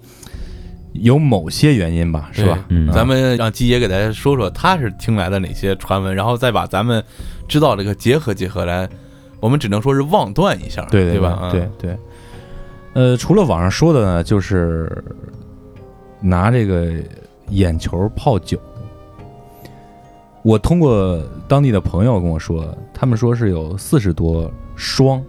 [0.92, 2.64] 有某些原因吧，是吧？
[2.68, 7.02] 嗯咱们让鸡爷给大家说说他是听来的哪些传闻，然后再把咱们
[7.48, 8.88] 知道这个结合结合来，
[9.40, 11.30] 我们只能说是妄断一下，对对对吧？
[11.30, 11.96] 啊对对。
[12.94, 15.04] 呃，除了网上说的呢，就是
[16.20, 16.92] 拿这个
[17.50, 18.58] 眼球泡酒。
[20.42, 25.22] 我通过当地的朋友跟我说，他们说是有四十多双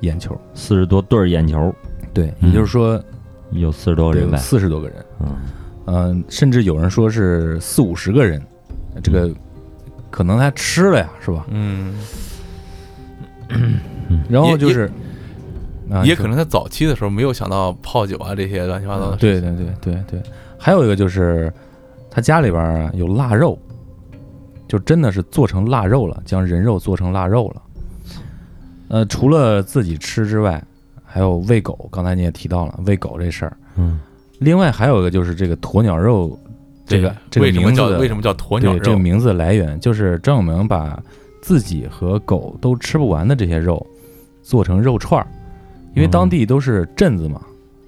[0.00, 1.74] 眼球，四十多对儿眼球，
[2.14, 2.48] 对，嗯。
[2.48, 3.02] 也就是说
[3.50, 5.04] 有四十多个人呗，四十多个人。
[5.20, 5.28] 嗯。
[5.88, 8.42] 嗯、甚至有人说是四五十个人，
[9.02, 9.30] 这个
[10.10, 11.46] 可能他吃了呀，是吧？
[11.50, 11.94] 嗯，
[14.28, 14.90] 然后就是，
[15.90, 20.22] 啊也可能他早期的时候没有想到泡酒啊这些乱七八糟的事对对对对对，
[20.58, 21.52] 还有一个就是
[22.10, 23.58] 他家里边有腊肉，
[24.66, 27.62] 就真的是做成腊肉了，将人肉做成腊肉了。
[28.88, 30.62] 呃，除了自己吃之外，
[31.04, 33.56] 还有喂狗，刚才你也提到了喂狗这事儿。
[33.76, 34.00] 嗯
[34.38, 36.38] 另外还有一个就是这个鸵鸟肉，
[36.86, 38.78] 这个这个为什么名字的叫为什么叫鸵鸟肉？
[38.78, 41.02] 对这个名字的来源，就是张永明把
[41.40, 43.84] 自己和狗都吃不完的这些肉
[44.42, 45.26] 做成肉串儿，
[45.96, 47.40] 因为当地都是镇子嘛，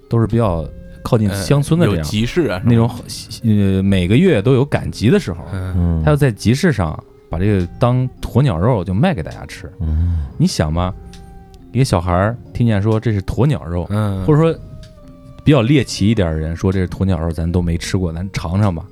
[0.09, 0.67] 都是比较
[1.03, 2.03] 靠近呃乡村的这有样。
[2.03, 2.89] 集市啊那种
[3.43, 5.45] 呃每个月都有赶集的时候，
[6.03, 9.71] 他要在集市上把这个当鸵鸟肉就卖给大家吃。
[9.79, 10.91] 嗯你想嘛，
[11.71, 14.53] 一个小孩儿听见说这是鸵鸟肉，嗯，或者说
[15.43, 18.83] 比较猎奇一点的人说这是鸵鸟肉，咱都没吃过，咱尝尝吧，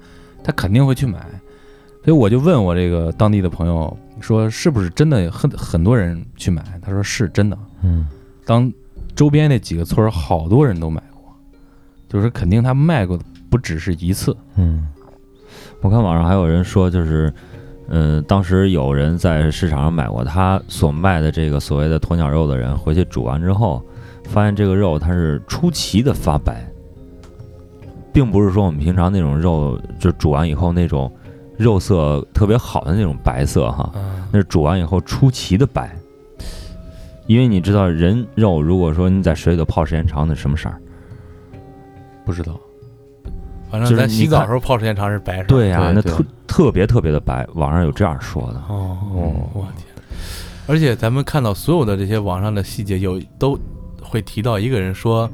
[0.44, 1.20] 他肯定会去买。
[2.06, 6.64] 所以我就问我这个当地的朋友说，是不是真的很很多人去买？
[6.82, 7.58] 他说是真的。
[7.82, 8.08] 嗯
[8.46, 8.72] 当
[9.18, 11.36] 周边那几个村儿好多人都买过，
[12.08, 14.38] 就是肯定他卖过不只是一次。
[14.58, 14.88] 嗯，
[15.82, 17.34] 我看网上还有人说，就是，
[17.90, 23.84] 呃，当时有人在市场上买过他所卖的这个所谓的鸵鸟肉的人，回去煮完之后，
[24.26, 26.64] 发现这个肉它是出奇的发白，
[28.14, 31.12] 并不是说我们平常那种肉就煮完以后那种
[31.58, 33.92] 肉色特别好的那种白色哈，
[34.32, 35.98] 那是煮完以后出奇的白。
[37.28, 40.82] 因为你知道，人肉如果说你在水里头泡时间长，那什么色儿？
[42.26, 42.60] 不知道，
[43.70, 45.44] 反正咱洗澡时候泡时间长是白色。
[45.44, 48.62] 对呀、那特特别特别的白，网上有这样说的。
[48.70, 48.98] 哦，
[49.54, 49.86] 我天！
[50.68, 53.58] 而且咱们看到所有的这些网上的细节，有都
[54.02, 55.30] 会提到一个人说，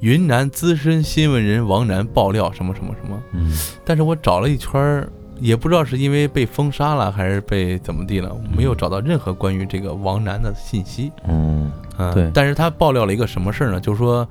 [0.00, 3.20] 云南资深新闻人王楠爆料什么什么什么。
[3.32, 5.08] 嗯但是我找了一圈儿，
[5.40, 11.10] 也不知道是因为被封杀了，还是被怎么地了，没有找到任何关于这个王楠的信息。
[11.28, 13.80] 嗯嗯，对但是他爆料了一个什么事儿呢？
[13.80, 14.26] 就是说，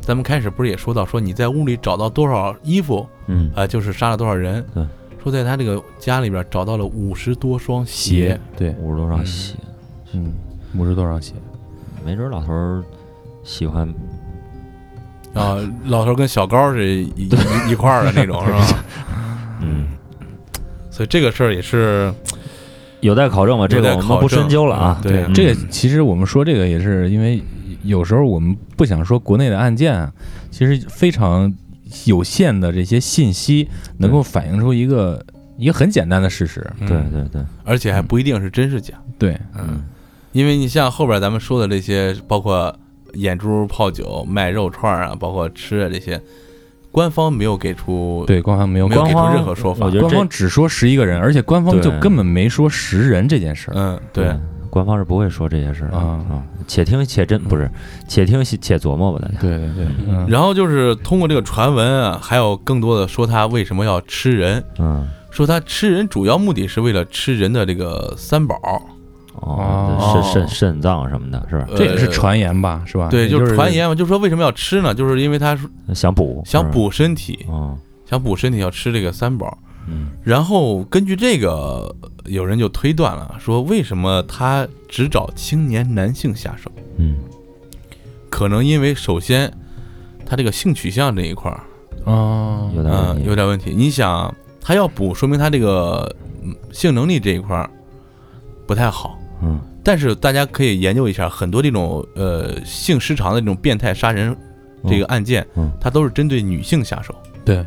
[0.00, 4.64] 咱们开始不是也说到说你在屋里找到多少衣服嗯啊、就是杀了多少人。
[4.74, 4.86] 对，
[5.22, 8.38] 说在他这个家里边找到了五十多双鞋。
[8.56, 9.54] 对，五十多双鞋，
[10.12, 10.32] 嗯，
[10.76, 11.32] 五十多双鞋，
[12.04, 12.82] 没准老头儿
[13.42, 13.88] 喜欢
[15.34, 17.04] 啊，老头跟小高是一
[17.68, 18.84] 一一块儿的那种，是吧？
[19.60, 19.88] 嗯
[20.96, 22.10] 所以这个事儿也是
[23.00, 24.98] 有待考证吧，这个我们不深究了啊。
[25.02, 27.42] 对嗯这个其实我们说这个也是因为
[27.82, 30.10] 有时候我们不想说国内的案件啊，
[30.50, 31.52] 其实非常
[32.06, 35.22] 有限的这些信息能够反映出一个
[35.58, 36.66] 一个很简单的事实。
[36.80, 38.94] 对嗯对对，而且还不一定是真是假。
[39.18, 39.84] 对，嗯，
[40.32, 42.74] 因为你像后边咱们说的这些，包括
[43.12, 46.18] 眼珠泡酒、卖肉串儿啊，包括吃的这些，
[46.96, 49.84] 官方没有给出对，官方没有没有给出官方任何说法。
[49.84, 49.98] 我觉。
[49.98, 53.74] 得官方只说十一个人，而且官方就根本没说十人这件事儿。
[53.76, 54.34] 嗯，对，
[54.70, 56.24] 官方是不会说这些事儿的啊。
[56.30, 56.42] 啊。
[56.66, 57.70] 且听且真不是，
[58.08, 59.38] 且听且琢磨吧，大家。
[59.38, 65.06] 对对对，嗯，然后就是通过这个传闻啊，还有更多的说他为什么要吃人，嗯。
[65.30, 68.56] 说他吃人主要目的是为了吃人的这个三宝，
[69.40, 71.66] 哦，哦肾肾肾脏什么的，是吧？
[71.76, 73.08] 这也是呃传言吧，是吧？
[73.10, 73.72] 对，就是传。
[73.72, 74.94] 言嘛，就说为什么要吃呢？
[74.94, 76.70] 就是因为他说想补想。
[76.70, 77.46] 补身体
[78.08, 79.58] 想补身体要吃这个三宝。
[79.88, 81.94] 嗯然后根据这个，
[82.24, 86.70] 有人就推断了，说为什么他只找青年男性下手？
[86.96, 87.16] 嗯
[88.28, 89.52] 可能因为首先
[90.26, 91.60] 他这个性取向这一块儿，
[92.04, 93.72] 哦，嗯、有点问题有点问题。
[93.76, 97.70] 你想，他要补，说明他这个嗯性能力这一块儿
[98.66, 99.16] 不太好。
[99.42, 99.60] 嗯。
[99.82, 104.36] 但是大家可以研究一下，很多这种呃性失常的这种变态杀人
[104.88, 105.70] 这个案件，嗯。
[105.80, 107.64] 它都是针对女性下手，对，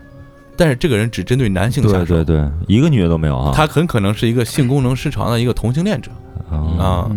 [0.57, 2.05] 但是这个人只针对男性下手。
[2.05, 3.53] 对对对，一个女的都没有啊。
[3.55, 6.11] 他很可能是一个性功能失常的一个同性恋者。
[6.49, 7.09] 啊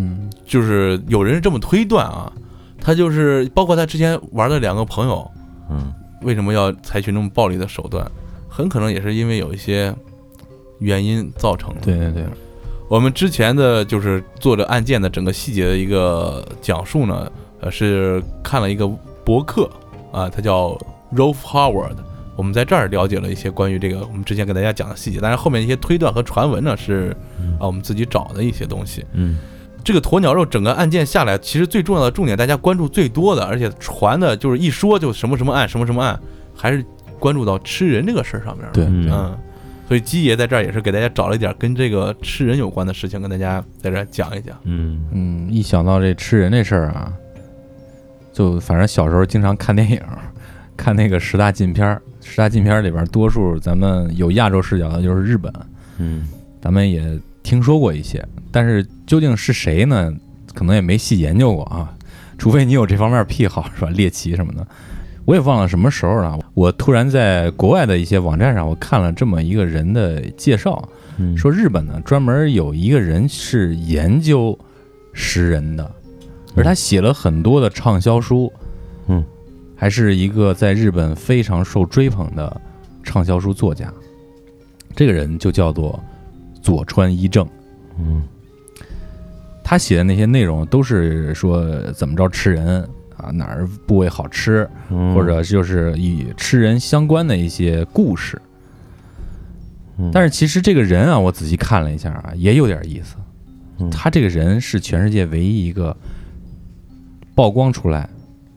[0.44, 2.30] 就是有人这么推断啊，
[2.80, 5.30] 他就是包括他之前玩的两个朋友，
[5.70, 5.92] 嗯。
[6.22, 8.08] 为什么要采取那么暴力的手段，
[8.48, 9.92] 很可能也是因为有一些
[10.78, 11.80] 原因造成的。
[11.80, 12.24] 对对对，
[12.92, 18.86] 我们之前的就是做着案件的整个细节的一个讲述呢，呃，是看了一个
[19.24, 19.66] 博客
[20.12, 20.78] 啊，它叫
[21.16, 21.96] Rolf Howard。
[22.36, 27.16] 我们在这儿了解了一些关于这个我们之前给大家讲的细节，但是后面一些推断和传闻呢是
[27.58, 29.02] 啊我们自己找的一些东西。
[29.14, 29.38] 嗯
[29.82, 36.20] 这个鸵鸟肉整个案件下来，其实最重要的重点，大家关注最多的，而且传的就是一说就什么什么案什么什么案，
[36.54, 36.84] 还是
[37.18, 38.68] 关注到吃人这个事儿上面。
[38.74, 39.38] 对嗯嗯，
[39.92, 44.58] 所以鸡爷在这儿也是给大家找了一点跟这个吃人有关的事情，跟大家在这儿讲一讲。
[44.64, 47.12] 嗯嗯，一想到这吃人这事儿啊，
[48.32, 50.00] 就反正小时候经常看电影，
[50.78, 55.52] 看那个十大禁片儿，十大禁片儿里边儿多数咱们有亚洲视角的就是日本，
[55.98, 56.26] 嗯
[56.62, 60.10] 咱们也听说过一些，但是究竟是谁呢？
[60.54, 61.94] 可能也没细研究过啊，
[62.38, 63.90] 除非你有这方面癖好，是吧？
[63.90, 64.66] 猎奇什么的，
[65.24, 66.38] 我也忘了什么时候了。
[66.54, 74.58] 我突然在国外的一些网站上，我看了这么一个人的介绍，嗯，说日本呢专门有一个人是研究
[75.12, 75.90] 食人的，
[76.56, 78.52] 而他写了很多的畅销书，
[79.06, 79.24] 嗯，
[79.76, 82.60] 还是一个在日本非常受追捧的
[83.02, 83.92] 畅销书作家。
[84.94, 85.98] 这个人就叫做
[86.60, 87.46] 佐川一正，
[87.98, 88.22] 嗯。
[89.64, 92.86] 他写的那些内容都是说怎么着吃人
[93.16, 98.40] 啊，哪儿部位好吃，嗯或者就是与吃人相关的一些故事。
[99.98, 103.16] 嗯但是其实这个人啊，我仔细看了一下啊，也有点意思。
[103.78, 105.96] 嗯他这个人是全世界唯一一个
[107.34, 108.08] 曝光出来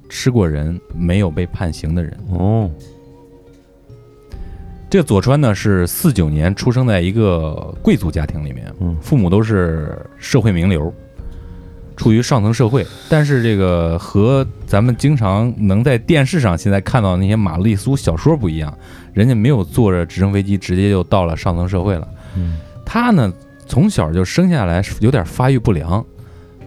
[0.09, 2.17] 吃过人没有被判刑的人。
[2.29, 2.69] 哦
[4.87, 10.93] 这个佐川呢是四九年出生在一个贵族家庭里面，嗯父母都是社会名流。
[11.95, 18.77] 处于上层社会，但是这个和咱们经常能在电视上现在看到那些玛丽苏小说不一样，
[19.13, 22.07] 人家没有坐着直升飞机直接就到了上层社会了。
[22.35, 22.57] 嗯。
[22.85, 23.31] 他呢
[23.65, 26.05] 从小就生下来有点发育不良，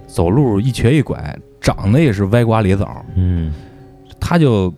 [0.06, 3.52] 走路一瘸一拐，长得也是歪瓜裂枣，嗯。
[4.18, 4.72] 他就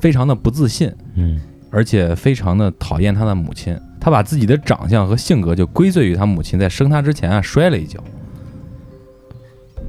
[0.00, 1.40] 非常的不自信，嗯。
[1.70, 3.78] 而且非常的讨厌他的母亲。
[4.00, 8.02] 他把自己的长相和性格就归罪于他母亲在生他之前啊摔了一跤，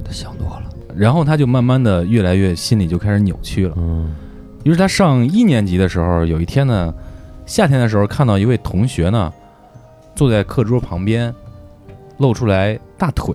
[0.04, 0.62] 他想多了。
[0.96, 3.74] 然后他就慢慢的越来越心里就开始扭曲了。
[3.76, 4.14] 嗯
[4.62, 6.92] 于是他上一年级的时候，有一天呢，
[7.46, 9.32] 夏天的时候看到一位同学呢，
[10.14, 11.34] 坐在课桌旁边，
[12.18, 13.34] 露出来大腿。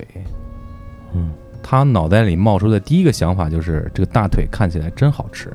[1.16, 1.32] 嗯，
[1.64, 5.52] 他脑袋里冒出的第一个想法就是这个大腿看起来真好吃。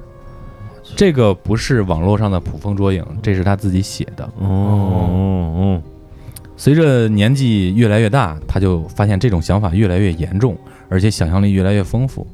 [0.97, 4.25] 这个不是网络上的捕风捉影，这是他自己写的。
[4.41, 5.83] 哦哦
[6.57, 10.59] 随着年纪越来越大，他就发现这种想法越来越严重，
[10.91, 12.27] 而且想象力越来越丰富。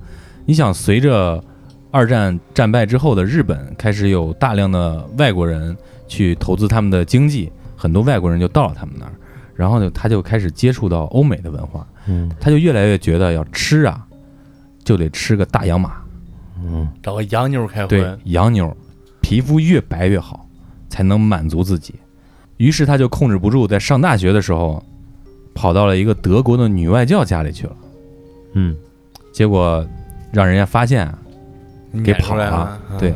[0.44, 1.42] 你想，随着
[1.92, 5.76] 二战战败之后的日本开始有大量的外国人
[6.09, 9.12] 去投资他们的经济，很多外国人就到了他们那儿，
[9.54, 14.07] 然后呢，他就开始接触到欧美的文化，嗯他就越来越觉得要吃啊，
[14.84, 15.94] 就得吃个大洋马，
[16.62, 18.76] 嗯找个洋妞开对荤，，洋妞，
[19.20, 20.46] 皮肤越白越好，
[20.88, 21.94] 才能满足自己。
[22.57, 24.82] 于是他就控制不住，在上大学的时候，
[25.54, 27.76] 跑到了一个德国的女外教家里去了。
[28.57, 28.74] 嗯
[29.32, 29.86] 结果
[30.32, 31.18] 让人家发现啊，
[32.04, 33.14] 给跑了嗯对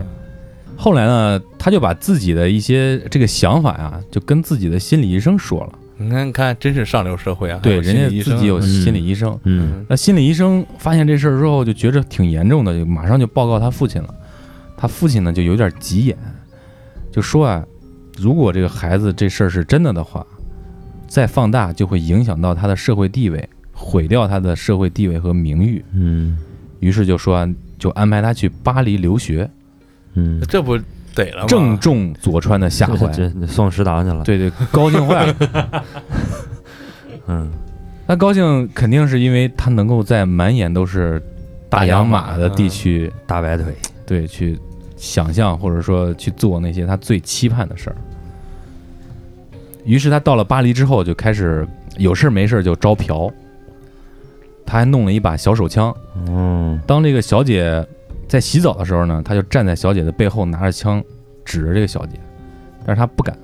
[0.77, 5.73] 后来呢，他就把自己的一些这个想法呀，就跟自己的心理医生说了。
[5.99, 7.61] 你看，你看，真是上流社会啊！
[7.63, 9.39] 对，人家自己有嗯心理医生。
[9.45, 14.15] 嗯那心理医生发现这事儿之后，就觉着挺严重的，就马上就报告他父亲了。
[14.79, 16.17] 他父亲呢就有点急眼，
[17.13, 17.63] 就说啊，
[18.17, 20.27] 如果这个孩子这事儿是真的的话，
[21.07, 23.47] 再放大就会影响到他的社会地位，
[23.81, 25.83] 毁掉他的社会地位和名誉。
[25.95, 26.37] 嗯
[26.81, 29.49] 于是就说啊就安排他去巴黎留学，
[30.15, 30.79] 嗯，这不
[31.15, 31.47] 得了吗？
[31.49, 33.07] 正中佐川的下怀。
[33.13, 34.23] 这这送食堂去了。
[34.25, 35.85] 对对，高兴坏了。
[37.27, 37.51] 嗯
[38.07, 41.23] 他高兴肯定是因为他能够在满眼都是
[41.69, 43.67] 大洋马的地区，大白腿。
[44.05, 44.59] 对，去
[44.97, 47.97] 想象或者说去做那些他最期盼的事儿。
[49.85, 51.67] 于是他到了巴黎之后，就开始
[51.99, 53.31] 有事儿没事儿就招嫖。
[54.71, 55.93] 他还弄了一把小手枪。
[56.29, 57.85] 嗯当这个小姐
[58.29, 61.03] 在洗澡的时候呢，他就站在小姐的背后，拿着枪
[61.45, 62.13] 指着这个小姐，
[62.87, 63.37] 但是他不敢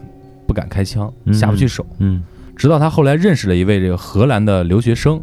[0.46, 1.84] 不敢开枪，嗯下不去手。
[1.98, 2.22] 嗯
[2.56, 5.20] 直到他后来认识了一位这个荷兰的留学生，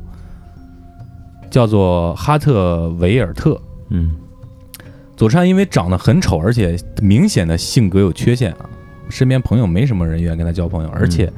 [1.50, 3.58] 叫做哈特维尔特。
[3.90, 4.14] 嗯
[5.16, 8.70] 佐川因为长得很丑，而且明显的性格有缺陷啊，
[9.10, 11.32] 身边朋友没什么人愿意跟他交朋友，而且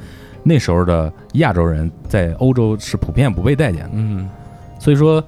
[0.44, 4.28] 那时候的亚洲人在欧洲是普遍不被待见的，嗯，
[4.86, 5.24] 所以说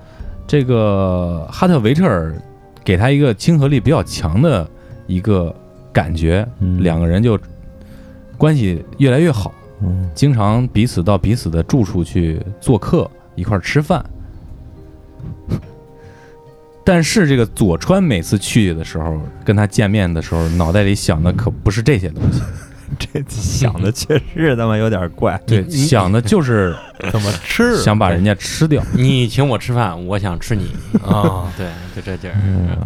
[0.45, 2.39] 这个哈特维特尔
[2.83, 4.69] 给他一个亲和力比较强的
[5.07, 5.51] 一个
[5.91, 7.39] 感觉，嗯两个人就
[8.37, 9.51] 关系越来越好。
[9.81, 14.05] 嗯经常彼此到彼此的住处去做客，一块儿吃饭。
[16.85, 22.43] 但是这个佐川每次去的时候，跟他见面的时候，脑袋里想的可不是这些东西，
[22.97, 25.39] 这想的确实他妈有点怪。
[25.45, 26.75] 对，想的就是
[27.11, 28.83] 怎么吃想把人家吃掉。
[28.95, 30.71] 你请我吃饭，我想吃你，
[31.03, 31.51] 啊？
[31.57, 32.35] 对，就这劲儿。
[32.43, 32.77] 嗯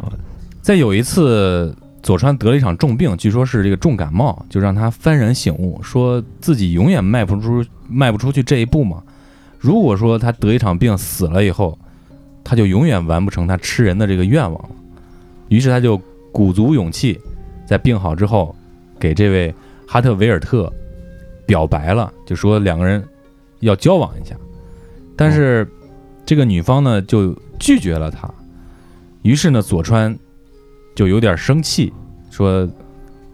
[0.62, 9.02] 在有一次，佐川得了一场重病，据说是这个重感冒，就让他幡然醒悟，说自己永远迈不出迈不出去这一步嘛。
[9.58, 11.78] 如果说他得一场病死了以后，
[12.44, 14.70] 他就永远完不成他吃人的这个愿望了。
[15.50, 16.00] 于是他就
[16.32, 17.20] 鼓足勇气，
[17.66, 18.56] 在病好之后，
[19.00, 19.56] 给这位
[19.92, 20.72] 哈特维尔特
[21.46, 23.04] 表白了，就说两个人
[23.60, 24.34] 要交往一下。
[25.18, 25.70] 但是
[26.26, 28.34] 这个女方呢就拒绝了他。
[29.24, 30.18] 于是呢，佐川
[30.96, 31.92] 就有点生气，
[32.30, 32.66] 说：“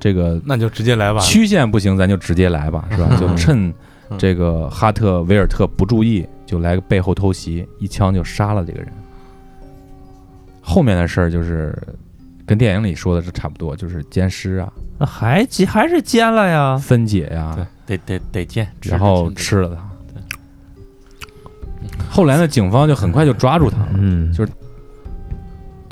[0.02, 1.20] 这个那就直接来吧。
[1.20, 3.16] 曲线不行，咱就直接来吧，是吧？
[3.22, 3.72] 就趁
[4.18, 8.92] 这个哈特维尔特不注意，就来个背后偷袭，一枪就杀了这个人。
[10.60, 11.78] 后面的事儿就是
[12.48, 16.78] 跟电影里说的是差不多，就是奸尸啊、那还煎还是奸了呀？
[16.78, 17.54] 分解呀、
[17.86, 19.86] 对，得得得奸，然后吃吃了他。
[22.10, 24.52] 后来呢，警方就很快就抓住他了，嗯就是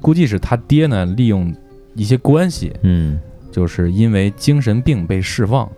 [0.02, 1.54] 估计是他爹呢利用
[1.94, 3.20] 一些关系，嗯
[3.52, 5.70] 就是因为精神病被释放，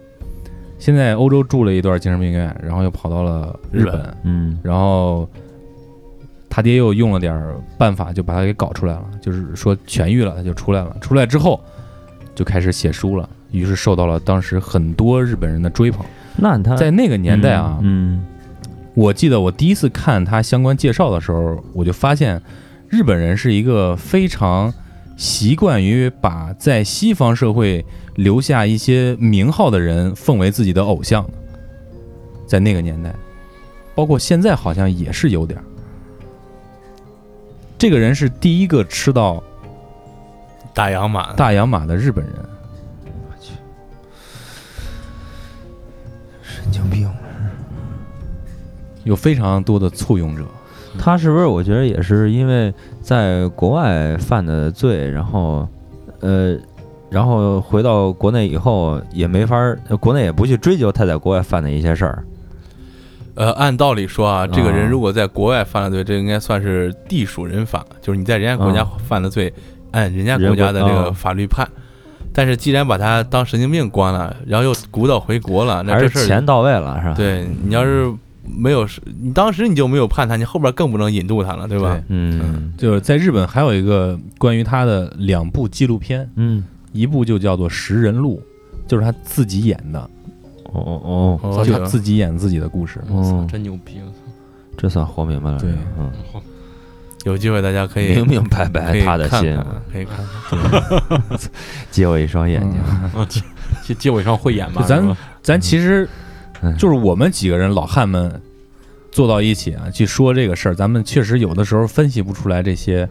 [0.77, 5.27] 现在欧洲住了一段精神病院，然后又跑到了日本，日本嗯然后
[6.57, 10.97] 他爹又用了点儿办法，就把他给搞出来了，就是说痊愈了，他就出来了。
[10.99, 11.63] 出来之后
[12.33, 16.03] 就开始写书了，于是受到了当时很多日本人的追捧。
[16.35, 18.25] 那他在那个年代啊，嗯
[18.95, 22.41] 我记得我第一次看他相关介绍的时候，我就发现
[22.89, 24.73] 日本人是一个非常
[25.15, 27.85] 习惯于把在西方社会
[28.15, 31.33] 留下一些名号的人奉为自己的偶像的，
[32.47, 33.13] 在那个年代，
[33.93, 35.63] 包括现在好像也是有点儿。
[37.77, 39.41] 这个人是第一个吃到
[40.73, 42.33] 大洋马，大洋马的日本人，
[46.41, 47.07] 神经病。
[49.03, 50.43] 有非常多的簇拥者。
[50.99, 51.45] 他是不是？
[51.45, 55.67] 我觉得也是因为在国外犯的罪，然后，
[56.21, 56.57] 呃，
[57.09, 59.55] 然后回到国内以后也没法
[59.99, 62.25] 国内也不去追究他在国外犯的一些事儿。
[63.37, 69.53] 呃，按道理说啊，这个人啊如果在国外犯了罪，这应该算是地属人法，就是你在人家国家啊犯了罪，
[69.91, 71.67] 按人家国家的这个法律判。
[72.33, 78.11] 但是既然把他当神经病关了，然后又鼓捣回国了，那这事儿是钱到位了是吧？，对你要是
[78.43, 81.93] 没有是，你当时你就没有判他，你后边更不能引渡他了，对吧？
[81.93, 88.41] 对嗯就是在日本还有一个关于他的两部纪录片，嗯，一部就叫做《食人录》，
[88.89, 90.09] 就是他自己演的，
[90.73, 93.01] 哦哦哦，哦就自己演自己的故事。
[93.09, 93.99] 我操，哦真牛逼！
[94.05, 94.17] 我操
[94.77, 95.59] 这算活明白了。
[95.59, 96.11] 对嗯，
[97.25, 99.57] 有机会大家可以明明白白他的心，
[99.91, 101.21] 可以看看。
[101.91, 102.79] 借我一双眼睛。
[103.97, 106.07] 借我一双慧眼吧，咱咱其实
[106.61, 108.41] 嗯就是我们几个人老汉们
[109.11, 113.07] 坐到一起啊，去说这个事儿，咱们确实有的时候分析不出来这些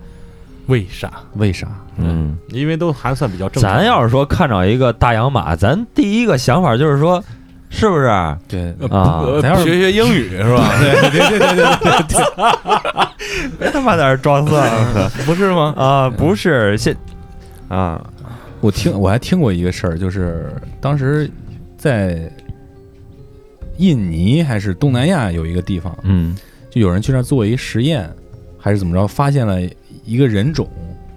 [0.66, 1.12] 为啥？
[1.34, 1.68] 为啥。
[1.98, 3.72] 嗯，因为都还算比较正常。
[3.72, 7.22] 咱要是说看着一个大洋马，咱第一个想法就是说，
[7.68, 8.06] 是不是？
[8.48, 10.70] 对啊呃咱要是学学英语是吧？
[10.80, 15.74] 对对对对对对， 别他妈在这装蒜了 不是吗？
[15.76, 16.08] 啊！
[16.10, 16.96] 不是现
[17.68, 18.00] 啊，
[18.60, 20.50] 我听我还听过一个事儿，就是
[20.80, 21.28] 当时
[21.76, 22.30] 在
[23.78, 26.36] 印尼还是东南亚有一个地方，嗯
[26.70, 28.08] 就有人去那儿做一实验，
[28.58, 29.58] 还是怎么着，发现了
[30.04, 30.68] 一个人种，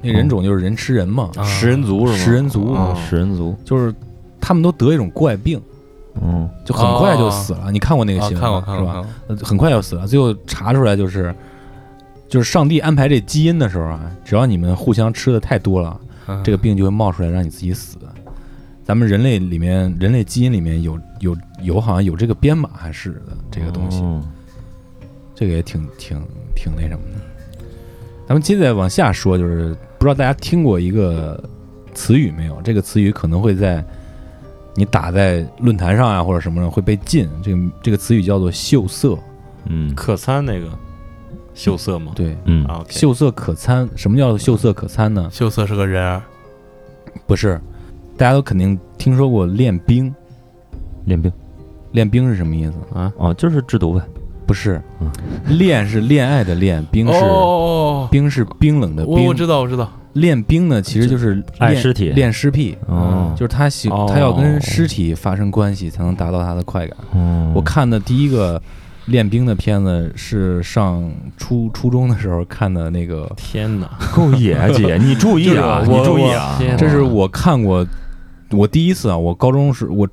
[0.02, 2.18] 那人种就是人吃人嘛，啊食人族是吗？
[2.26, 3.94] 食人族啊食人族，就是
[4.42, 5.62] 他们都得一种怪病，
[6.22, 7.72] 嗯就很快就死了。
[7.72, 9.42] 你看过那个啊，新闻看过吗是吧？
[9.44, 11.34] 很快就死了，最后查出来就是，
[12.28, 17.98] 就是上帝安排这基因的时候啊，只要你们互相吃的太多了，嗯这个病就会冒出来，让你自己死。
[18.84, 24.24] 咱们人类里面，人类基因里面有有有好像有这个编码还是的这个东西，嗯
[25.36, 26.20] 这个也挺挺
[26.56, 27.22] 挺那什么的。
[28.28, 31.42] 咱们接着往下说，就是不知道大家听过一个
[31.94, 32.60] 词语没有？
[32.64, 33.86] 这个词语可能会在
[34.80, 37.30] 你打在论坛上啊或者什么上会被禁。
[37.44, 39.18] 这个这个词语叫做秀色，
[39.66, 40.70] 嗯可餐那个
[41.54, 42.14] 秀色吗？
[42.16, 43.88] 对，嗯啊秀色可餐。
[43.98, 45.30] 什么叫秀色可餐呢？
[45.30, 46.24] 秀色是个人儿，
[47.28, 47.60] 不是，
[48.16, 50.14] 大家都肯定听说过练兵。
[51.04, 51.32] 练兵
[51.92, 52.74] 练兵是什么意思？
[52.98, 54.02] 啊，哦，就是制毒呗。
[54.48, 55.12] 不是嗯，
[55.60, 59.14] 恋是恋爱的恋，兵是、哦，冰是冰冷的冰。
[59.14, 62.10] 我我知道我知道，练兵呢，其实就是练爱尸体。
[62.10, 64.08] 练尸癖，哦，就是他喜哦。
[64.12, 66.98] 他要跟尸体发生关系才能达到他的快感。
[67.14, 67.52] 嗯。
[67.54, 68.62] 我看的第一个
[69.06, 73.90] 练兵的片子是上初初中的时候看的那个，天哪！
[74.14, 77.86] 够野啊姐， 你注意啊，你注意啊，这是我看过
[78.52, 80.08] 我第一次啊，我高中时我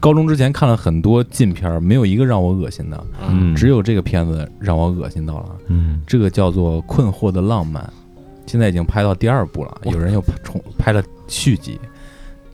[0.00, 5.46] 高中之前看了很多禁片儿，没有一个让我恶心的，嗯，只有这个片子让我恶心到了。
[5.68, 6.00] 嗯。
[6.04, 7.82] 这个叫做《困惑的浪漫》，
[8.46, 11.80] 现在已经拍到第二部了，有人又重拍了续集，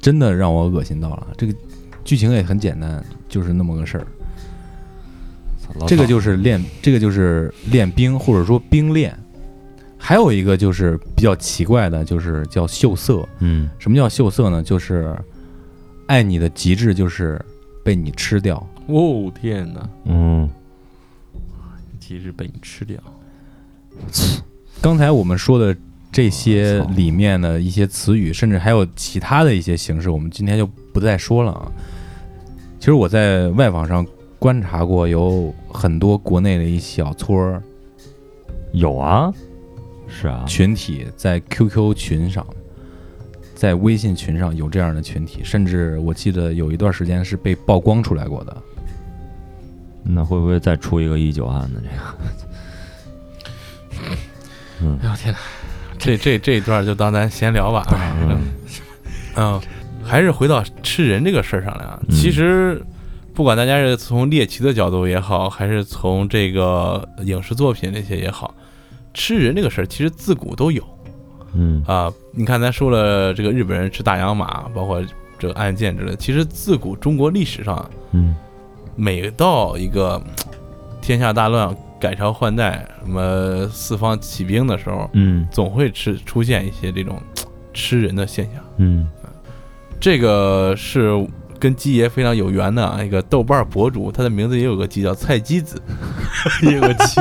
[0.00, 1.28] 真的让我恶心到了。
[1.36, 1.54] 这个
[2.04, 4.06] 剧情也很简单，就是那么个事儿。
[5.86, 9.16] 这个就是练，这个就是练兵，或者说兵练。
[9.98, 13.28] 还有一个就是比较奇怪的，就是叫秀色。
[13.40, 14.62] 嗯什么叫秀色呢？
[14.62, 15.14] 就是
[16.06, 17.44] 爱你的极致就是
[17.84, 18.64] 被你吃掉。
[18.86, 19.90] 哦天哪！
[20.04, 20.48] 嗯
[21.98, 22.98] 极致被你吃掉。
[24.80, 25.76] 刚才我们说的
[26.10, 31.70] 这些里面的一些词语，甚至还有其他的一些形式，我们今天就不再说了啊。
[32.78, 34.06] 其实我在外网上
[34.38, 37.62] 观察过，有很多国内的一小撮儿
[38.72, 39.32] 有啊，
[40.06, 42.46] 是啊，群体在 QQ 群上，
[43.54, 48.56] 在微信群上有这样的群体，甚至我记得有一段时间是被曝光出来过的。
[50.04, 51.82] 那会不会再出一个一九案呢？
[51.82, 51.90] 这
[53.98, 54.16] 个，
[54.82, 55.38] 嗯哎呦天哪！
[55.98, 57.84] 这这这一段就当咱闲聊吧。
[58.22, 58.38] 嗯
[59.36, 59.60] 嗯，
[60.04, 61.98] 还是回到吃人这个事儿上来啊。
[62.08, 62.80] 嗯其实，
[63.34, 68.54] 不管大家是从猎奇的角度也好，还是从这个影视作品那些也好，
[69.14, 70.82] 吃人这个事儿其实自古都有
[71.54, 72.12] 嗯啊。
[72.32, 75.04] 你看，咱说了这个日本人吃大洋马，包括
[75.38, 78.36] 这个案件之类的，其实自古中国历史上，嗯
[78.94, 80.20] 每到一个
[81.00, 87.20] 天下大乱、改朝换代、什么四方起兵的时候，嗯总会吃出现一些这种
[87.72, 88.62] 吃人的现象。
[88.76, 89.08] 嗯
[90.00, 91.26] 这个是
[91.58, 95.82] 跟鸡爷非常有缘的啊一个豆瓣博主，他的名字也有个鸡叫菜鸡子。
[96.62, 97.20] 有个鸡，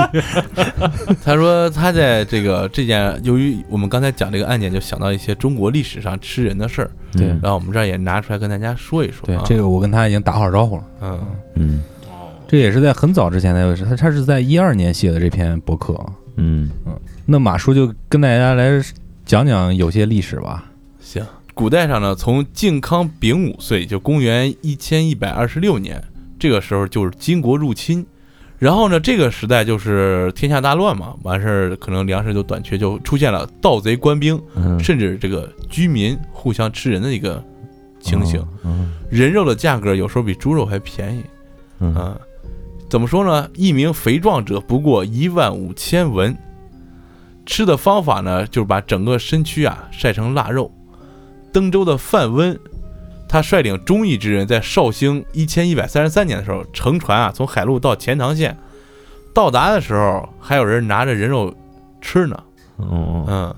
[1.26, 9.26] 他说他在这个这件，由于我们刚才讲这个案件，就想到一些中国历史上吃人的事儿，对嗯然后我们这儿也拿出来跟大家说一说、啊。
[9.26, 10.84] 对，这个我跟他已经打好招呼了。
[11.02, 11.20] 嗯，
[11.56, 11.84] 嗯
[12.48, 15.93] 这也是在很早之前的，他他是在一二年写的这篇博客。
[16.38, 18.82] 嗯嗯那马叔就跟大家来
[19.26, 20.66] 讲讲有些历史吧。
[21.00, 21.26] 行。
[21.54, 26.02] 古代上呢，从靖康丙午岁，就公元一千一百二十六年，
[26.38, 28.06] 这个时候就是金国入侵。
[28.60, 37.43] 然后呢，这个时代就是天下大乱嘛，完事儿可能粮食就短缺，就出现了盗贼官兵，嗯，甚至这个居民互相吃人的一个
[38.00, 38.43] 情形。
[38.64, 41.24] 嗯人肉的价格有时候比猪肉还便宜。
[41.80, 42.18] 嗯啊，
[42.90, 43.50] 怎么说呢？
[43.56, 46.36] 一名肥壮者不过一万五千文。
[47.46, 50.72] 吃的方法呢，就是把整个身躯啊晒成腊肉。
[51.54, 52.60] 登州的范温，
[53.28, 58.56] 他率领忠义之人，在绍兴一千一百三十三年的时候，乘船啊从海路到钱塘县，
[59.34, 61.54] 到达的时候，还有人拿着人肉
[62.02, 62.38] 吃呢。
[62.76, 63.56] 哦嗯，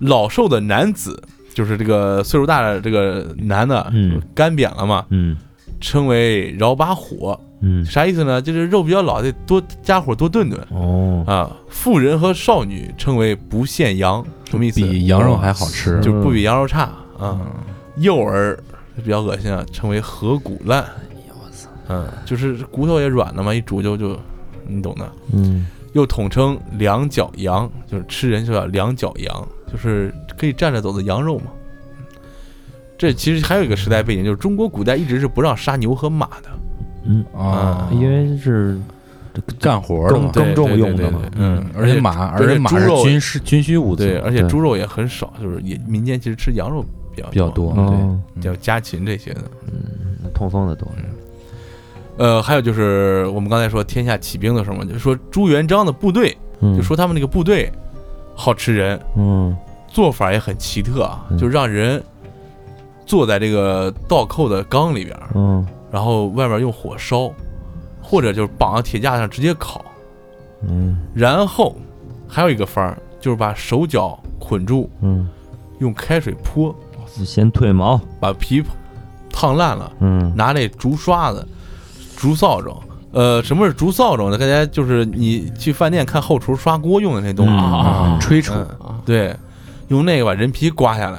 [0.00, 1.22] 老瘦的男子，
[1.54, 5.36] 就是这个岁数大的这个男的，嗯，干瘪了嘛，嗯
[5.80, 8.40] 称为饶把火，嗯啥意思呢？
[8.40, 11.50] 就是肉比较老，得多加火多炖炖哦啊。
[11.68, 14.80] 妇人和少女称为不限羊，什么意思？
[14.80, 16.00] 比羊肉还好吃。
[16.00, 17.40] 就不比羊肉差啊。
[17.40, 17.46] 嗯，
[17.96, 18.58] 幼儿
[18.96, 20.84] 比较恶心啊，称为合骨烂。
[21.30, 24.18] 我操嗯，就是骨头也软了嘛，一煮就就，
[24.66, 25.10] 你懂的。
[25.32, 31.46] 嗯又统称两脚羊，就是吃人就叫两脚羊，就是可以站着走的羊肉嘛。
[32.98, 36.60] 这其实还有一个时代背景，就是中国古代一直是不让杀牛和马的，嗯，
[37.36, 38.78] 啊，因为是
[39.60, 40.30] 干活的嘛。
[40.32, 41.20] 更更重对对用的嘛。
[41.36, 46.84] 嗯，而且马，而且马是军事军需物资，对，而且猪肉也很少，就是也民间其实吃羊肉
[47.14, 47.70] 比较比较多。
[47.72, 49.42] 哦对，叫家禽这些的。
[49.66, 49.82] 嗯
[50.34, 50.86] 通风的多，
[52.16, 56.76] 呃，还有就是我们刚才说天下起兵的时候嘛，就说朱元璋的部队，嗯。
[56.76, 57.72] 就说他们那个部队
[58.36, 59.56] 好吃人，嗯。
[59.88, 61.38] 做法也很奇特啊，嗯。
[61.38, 62.00] 就让人
[63.04, 67.30] 坐在这个倒扣的缸里边儿，嗯然后外面用火烧，
[68.02, 69.84] 或者就是绑到铁架上直接烤，
[70.62, 70.98] 嗯。
[71.14, 71.76] 然后
[72.26, 75.28] 还有一个方儿，就是把手脚捆住，嗯，
[75.78, 76.74] 用开水泼，
[77.24, 78.62] 先褪毛，把皮
[79.30, 80.32] 烫烂了，嗯。
[80.36, 81.46] 拿那竹刷子、
[82.16, 82.70] 竹扫帚。
[83.10, 84.36] 呃，什么是竹扫帚呢？
[84.36, 89.34] 大家就是你去饭店看后厨刷锅用的那东西，吹尘嗯对，
[89.88, 91.18] 用那个把人皮刮下来，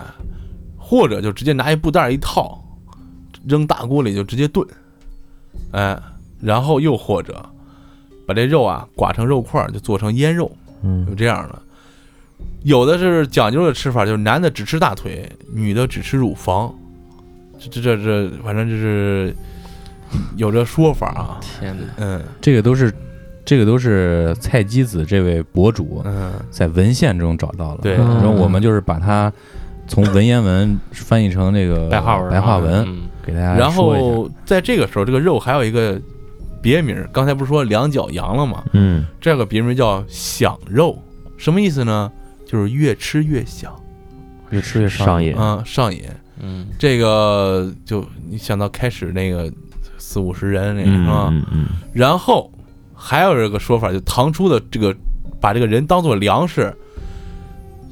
[0.78, 2.64] 或者就直接拿一布袋儿一套，
[3.48, 4.68] 扔大锅里就直接炖，
[5.72, 5.98] 哎，
[6.42, 7.44] 然后又或者
[8.26, 11.60] 把这肉啊刮成肉块儿，就做成腌肉，有嗯这样的。
[12.64, 16.74] 有的是讲究的吃法，就是男的只吃大腿，女的只吃乳房，
[17.58, 19.34] 这这这这，反正就是
[20.36, 21.40] 有这说法啊。
[21.42, 21.84] 天哪！
[21.98, 22.22] 嗯。
[22.42, 22.94] 这个都是
[23.44, 27.80] 这个都是菜鸡子这位博主嗯，在文献中找到了。
[27.82, 27.96] 对。
[27.96, 29.32] 然后我们就是把它
[29.88, 32.86] 从文言文翻译成这个白话白话文。
[32.88, 33.72] 嗯给大家然。
[33.72, 36.00] 后在这个时候，这个肉还有一个
[36.62, 38.64] 别名儿，刚才不是说两脚羊了吗？
[38.74, 40.98] 嗯这个别名叫响肉，
[41.38, 42.12] 什么意思呢？
[42.46, 43.74] 就是越吃越响，
[44.50, 46.04] 越吃越上瘾，啊、上瘾。
[46.42, 49.52] 嗯，这个就你想到开始那个
[49.98, 51.28] 四五十人那个嗯是吧？
[51.32, 52.52] 嗯嗯然后
[52.96, 54.96] 还有一个说法，就唐初的这个
[55.40, 56.74] 把这个人当做粮食，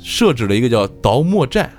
[0.02, 1.70] 设置了一个叫倒磨寨。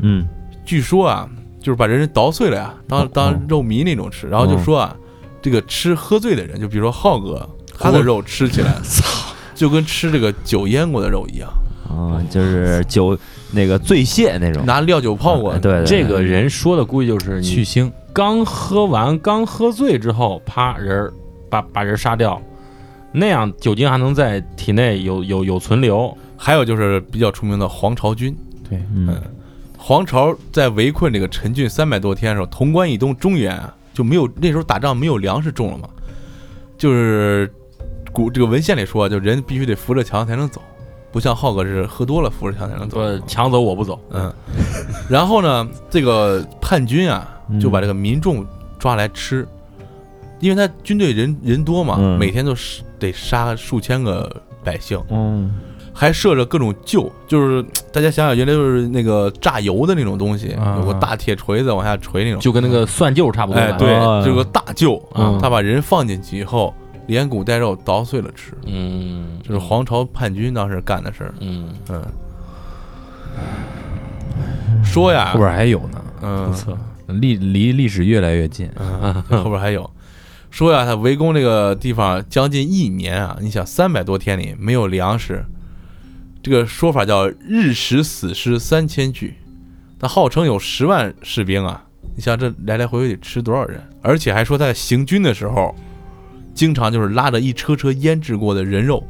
[0.00, 0.26] 嗯
[0.64, 1.28] 据说啊，
[1.68, 4.26] 就是把人捣碎了呀，当哦当肉糜那种吃。
[4.26, 4.96] 然后就说啊，
[5.42, 7.46] 这个吃喝醉的人，就比如说浩哥，
[7.78, 9.04] 他的肉吃起来， 操。
[9.54, 11.50] 就跟吃这个酒腌过的肉一样，
[11.90, 13.18] 啊，就是酒
[13.50, 15.50] 那个醉蟹那种，拿料酒泡过。
[15.52, 21.12] 哎对对这个人说的估计就是去腥，刚喝完、刚喝醉之后，啪人儿
[21.50, 22.40] 把把人杀掉，
[23.12, 26.16] 那样酒精还能在体内有有有存留。
[26.34, 28.34] 还有就是比较出名的黄巢军，
[28.70, 29.20] 对，嗯
[29.88, 35.88] 黄巢在围困这个陈郡三百多天的时候，潼关以东中原啊就没有那时候打仗没有粮食种了嘛，
[36.76, 37.50] 就是
[38.12, 40.60] 古这个文献里说，就人必须得扶着墙才能走，
[41.10, 42.98] 不像浩哥是喝多了扶着墙才能走。
[42.98, 44.30] 说抢走我不走，嗯，
[45.08, 47.58] 然后呢，这个叛军啊嗯。
[47.58, 48.44] 就把这个民众
[48.78, 49.48] 抓来吃，
[50.38, 52.18] 因为他军队人人多嘛，嗯。
[52.18, 54.30] 每天都是得杀数千个
[54.62, 55.50] 百姓，嗯
[56.00, 57.60] 还设着各种臼，就是
[57.92, 62.40] 大家想想，原来就是那个榨油的那种东西，啊有个大铁锤子往下锤那种。
[62.40, 63.66] 就跟那个蒜臼差不多吧。
[63.68, 65.36] 哎，对哦，这个大臼嗯。
[65.42, 66.72] 他把人放进去以后，
[67.08, 71.34] 连骨带肉捣碎了吃，嗯，这是黄巢叛军当时干的事儿。
[71.40, 72.00] 嗯，嗯，
[74.84, 75.32] 说呀。
[75.32, 76.54] 后，边还有呢，嗯，
[77.20, 78.70] 历离历史越来越近。
[78.78, 79.90] 嗯，后边还有。
[80.48, 85.44] 说呀，他围攻这个地方将近一年啊，你想三百多天里没有粮食，
[86.48, 89.34] 这个说法叫日食死尸三千具，
[89.98, 91.84] 他号称有十万士兵啊，
[92.16, 93.78] 你想这来来回回得吃多少人？
[94.00, 95.74] 而且还说他在行军的时候，
[96.54, 99.06] 经常就是拉着一车车腌制过的人肉。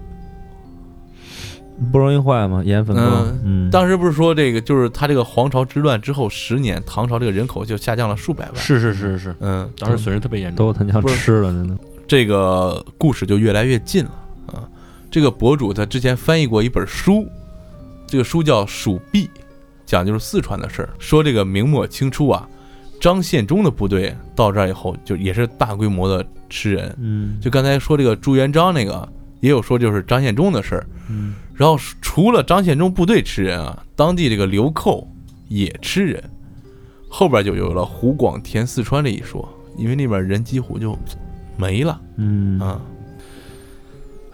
[1.93, 2.61] 不容易坏吗？
[2.65, 8.57] 盐分多嗯，嗯，当时不是说这个，就是他这个皇朝之乱之后十年，唐朝这个人口就下降了数百万。
[8.57, 10.67] 是是是是，嗯，当时损失特别严重。
[10.67, 11.79] 都他娘吃了，真的。
[12.09, 14.27] 这个故事就越来越近了啊。
[15.11, 17.27] 这个博主他之前翻译过一本书，
[18.07, 19.25] 这个书叫《蜀币》，
[19.87, 22.49] 讲就是四川的事儿，说这个明末清初啊，
[23.01, 26.95] 张献忠的部队到这儿以后，就也是大规模的吃人。
[27.01, 29.09] 嗯，就刚才说这个朱元璋那个，
[29.41, 30.87] 也有说就是张献忠的事儿。
[31.09, 35.11] 嗯，然后除了张献忠部队吃人啊，当地这个流寇
[35.49, 36.23] 也吃人，
[37.09, 39.49] 后边就有了湖广填四川这一说，
[39.79, 40.99] 因为那边人几乎就
[41.57, 41.99] 没了。
[42.17, 42.79] 嗯啊。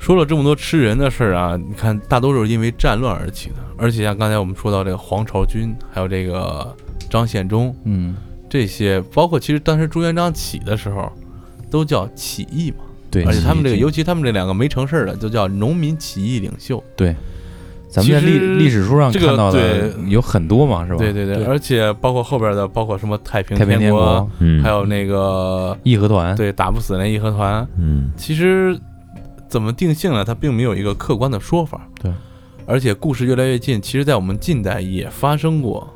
[0.05, 6.77] 说了这么多吃人的事儿啊，你看大多数是因为战乱而起的，而且像刚才我们说到这个黄巢军，还有这个
[7.09, 8.15] 张献忠嗯，
[8.47, 11.11] 这些，包括其实当时朱元璋起的时候，
[11.71, 12.85] 都叫起义嘛。
[13.11, 16.85] 对，而且他们这个，尤其他们这两个没成事儿的，就叫农民起义领袖。
[16.95, 17.17] 对，
[17.89, 20.99] 咱们在历历史书上看到的有很多嘛，是吧？
[20.99, 28.11] 对对对，而且包括后边的，包括什么太平天国国，、嗯，还有那个义和团，对打不死那义和团，嗯。
[28.19, 28.79] 其实
[29.55, 30.25] 怎么定性呢？
[30.25, 31.89] 它并没有一个客观的说法。
[32.03, 32.13] 对，
[32.67, 35.89] 而且故事越来越近，其实在我们近代也发生过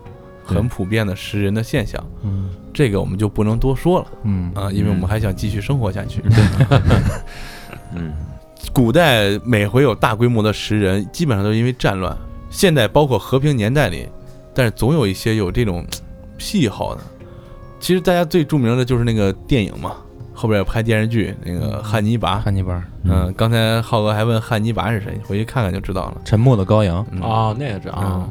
[0.44, 6.22] 很普遍的食人的现象，嗯这个我们就不能多说了嗯啊，因为我们还想继续生活下去。
[7.96, 8.14] 嗯
[8.72, 12.16] 古代每回有大规模的食人，基本上都是因为战乱。
[12.48, 14.06] 现代包括和平年代里，
[14.54, 15.84] 但是总有一些有这种
[16.36, 17.00] 癖好的。
[17.80, 19.96] 其实大家最著名的就是那个电影嘛，
[20.39, 22.39] 后边有拍电视剧那个汉尼拔。
[22.39, 26.18] 汉尼拔，嗯，刚才浩哥还问汉尼拔是谁，回去看看就知道了。
[26.24, 27.20] 沉默的羔羊，嗯。
[27.20, 28.30] 哦，那个是啊，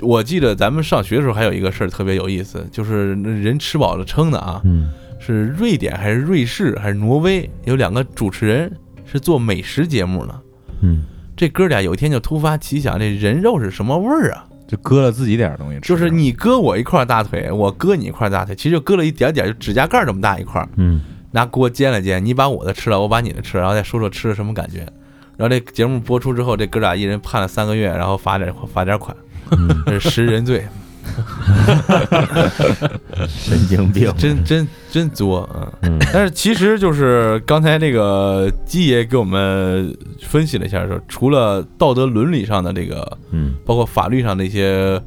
[0.00, 4.88] 我记得咱们上学的时候还有一个事儿特别有意思，就是人吃饱了撑的啊，嗯。
[5.18, 8.72] 是瑞典还是瑞士还是挪威有两个主持人
[9.04, 10.40] 是做美食节目的。
[10.82, 11.02] 嗯。
[11.36, 14.44] 这哥俩有一天就突发奇想，这人肉是什么味儿啊？
[14.68, 21.00] 就割了自己点儿东西吃，就是你割我一块大腿，我割你一块大腿，其实就割了一点点，就指甲盖儿这么大一块儿，嗯
[21.30, 24.78] 拿锅煎了煎，你把我的吃了，我把你的吃了，然后再说说吃了什么感觉。
[25.36, 29.16] 然后这节目播出之后，这哥俩一人判了三个月，然后罚点罚点款，
[29.52, 30.64] 嗯， 这是食人罪，
[33.28, 35.72] 神经病， 真真真作啊！
[35.82, 45.00] 嗯但是其实就是刚才这个鸡爷给我们分析了一下，说除了道德伦理上的这个嗯包括法律上的一些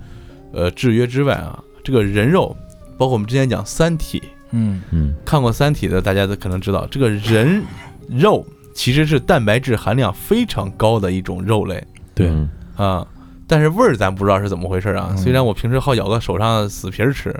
[0.53, 2.55] 呃制约之外啊，这个人肉，
[2.97, 4.19] 包括我们之前讲《三体》，
[4.51, 7.63] 嗯嗯看过《三体》的大家都可能知道，这个人
[8.09, 11.83] 肉其实是蛋白质含量非常高的一种肉类
[12.13, 13.07] 对嗯啊，
[13.47, 15.09] 但是味儿咱不知道是怎么回事啊。
[15.11, 17.35] 嗯虽然我平时好咬个手上的死皮儿吃，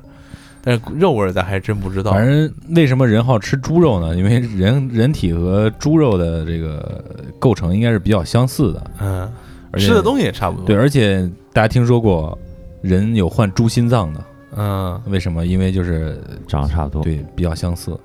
[0.62, 2.12] 但是肉味儿咱还真不知道。
[2.12, 4.16] 反正为什么人好吃猪肉呢？
[4.16, 7.04] 因为人人体和猪肉的这个
[7.40, 9.32] 构成应该是比较相似的，嗯，
[9.72, 10.66] 而吃的东西也差不多。
[10.66, 12.38] 对，，而且大家听说过
[12.82, 14.24] 人有患猪心脏的，
[14.56, 15.46] 嗯，为什么？
[15.46, 17.98] 因为就是长得差不多，对比较相似。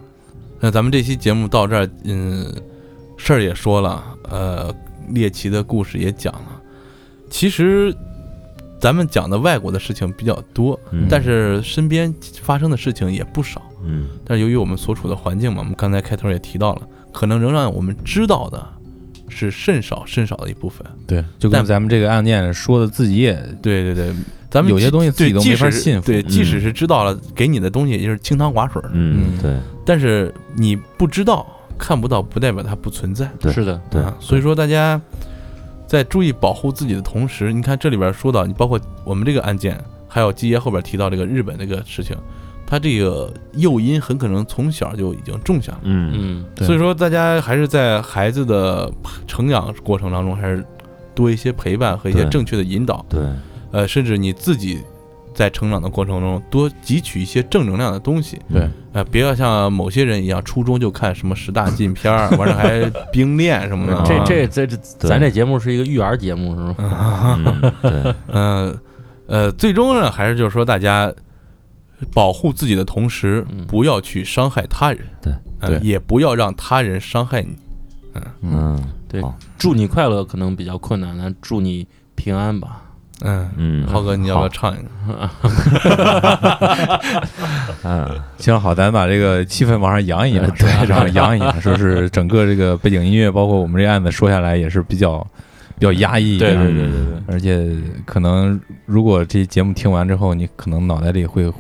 [0.61, 2.53] 那咱们这期节目到这儿，嗯，
[3.17, 4.75] 事儿也说了，呃，
[5.11, 6.63] 猎奇的故事也讲了。
[7.29, 7.95] 其实
[8.81, 13.63] 咱们讲的外国的事情比较多，嗯但是身边发生的事情也不少。
[13.85, 16.83] 嗯但是由于我们所处的环境嘛，我们刚才开头也提到了，
[17.13, 18.67] 可能仍然我们知道的
[19.29, 20.87] 是甚少甚少的一部分。
[21.07, 24.15] 对，就跟咱们这个案件说的，自己也对对对，
[24.51, 28.91] 咱们有些东西自己对都没法即使是信服对，即使嗯是知道了，给你的东西也就是清汤寡水儿。
[28.93, 31.47] 嗯对但是你不知道、
[31.79, 33.31] 看不到，不代表它不存在。
[33.39, 35.01] 对是的，对啊，所以说大家
[35.87, 39.79] 在注意保护自己的同时，你看这里边说到，你包括我们这个案件，
[40.09, 42.17] 还有基爷后边提到这个日本这个事情，
[42.67, 45.79] 他这个诱因很可能从小就已经种下了。
[45.83, 48.91] 嗯嗯，对所以说，大家还是在孩子的
[49.29, 50.65] 成长过程当中，还是
[51.15, 53.07] 多一些陪伴和一些正确的引导。
[53.09, 53.21] 对
[53.77, 54.79] 呃，甚至你自己
[55.35, 58.41] 在成长的过程中多汲取一些正能量的东西。
[58.51, 64.03] 对呃，不要像某些人一样，初中就看什么十大禁片儿， 完了还冰恋什么的。
[64.07, 64.77] 这啊这这这，
[65.09, 66.75] 咱这节目是一个育儿节目是吗？
[67.45, 68.79] 嗯对嗯
[69.29, 71.13] 呃，最终呢，还是就是说，大家
[72.15, 77.57] 保护自己的同时，嗯不要去伤害他人，对呃对也不要让他人伤害你，
[78.15, 79.23] 嗯嗯，对，
[79.59, 82.83] 祝你快乐可能比较困难，但祝你平安吧。
[83.23, 84.89] 嗯，嗯，浩哥，你要不要唱一个？
[87.85, 90.69] 嗯，行，好，咱把这个气氛往上扬一扬，对。
[90.77, 95.27] 往上扬一扬，说是整个这个背景音乐，包括我们这案子说下来也是比较
[95.79, 97.67] 比较压抑，对对嗯对对对，而且
[98.05, 101.51] 可能如果这节目听完之后，你可能脑袋里会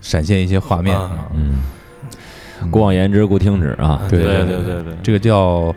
[0.00, 0.98] 闪现一些画面。
[1.32, 1.62] 嗯，
[2.70, 5.74] 过往言之，故听之啊，对对对对对对，这个叫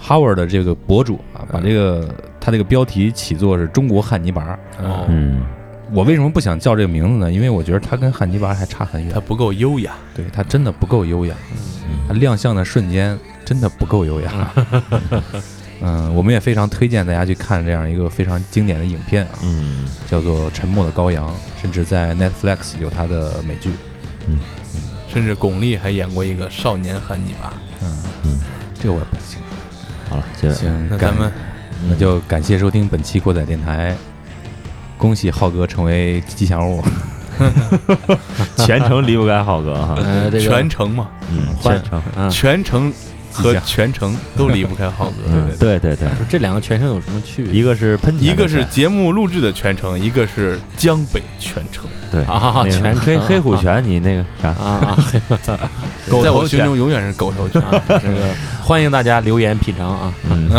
[0.00, 2.08] Howard 的这个博主啊，把这个
[2.40, 4.58] 他这个标题起作是中国汉尼拔。
[4.80, 5.42] 哦嗯，
[5.92, 7.32] 我为什么不想叫这个名字呢？
[7.32, 9.92] 因为我觉得他跟汉尼拔还差很远他，不够优雅。
[10.14, 11.34] 对他真的不够优雅，
[12.06, 14.52] 他亮相的瞬间真的不够优雅。
[15.80, 21.28] 嗯，我们也非常推荐大家去看这样一个非常经典的影片啊，嗯，叫做《沉默的羔羊》，
[21.60, 23.70] 甚至在 Netflix 有他的美剧。
[24.28, 24.38] 嗯
[25.08, 27.54] 甚至巩俐还演过一个少年汉尼拔。
[27.82, 28.38] 嗯
[28.74, 29.47] 这个我也不清楚。
[30.08, 31.32] 好了，行，感那咱们
[31.88, 33.96] 那就感谢收听本期过载电台，
[34.96, 36.82] 恭喜浩哥成为吉祥物。
[38.58, 42.92] 全程离不开浩哥哈，呃，这个全程嘛，嗯，全程，嗯，全程
[43.42, 45.16] 和全程都离不开浩哥。
[45.28, 47.52] 嗯，对对对，这两个全程有什么区别？
[47.52, 51.84] 一个是喷泉一个是节目录制的全程，一个是江北全程。
[52.10, 54.98] 对啊那个全程黑黑虎泉，你那个啥，啊啊，
[56.08, 57.60] 狗头在我心泉中永远是狗头泉。
[57.62, 60.50] 啊这个欢迎大家留言品尝啊嗯，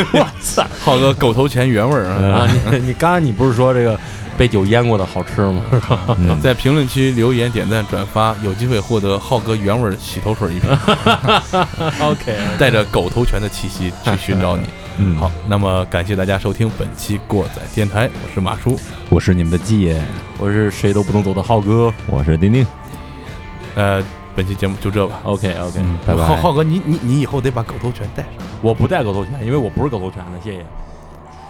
[0.80, 1.96] 浩哥狗头泉原味！
[2.06, 2.46] 啊！
[2.70, 3.98] 你你刚刚你不是说这个
[4.36, 5.62] 被酒淹过的好吃吗？
[6.18, 10.70] 嗯在评论区留言、点赞、转发，有机会获得浩哥原味儿洗头水一瓶，
[12.00, 14.64] OK，带着狗头泉的气息去寻找你。
[14.98, 18.78] 嗯好，那么感谢大家收听本期过载电台，我是马叔。
[19.08, 20.00] 我是你们的季爷，
[20.38, 21.92] 我是谁都不能走的浩哥。
[22.06, 22.66] 我是丁丁，
[23.74, 24.02] 呃，
[24.34, 25.20] 本期节目就这吧。
[25.24, 26.24] OK OK，嗯，拜拜。
[26.24, 28.32] 浩浩哥，你你你以后得把狗头拳带上。
[28.62, 30.64] 我不带狗头拳，因为我不是狗头拳的，谢谢。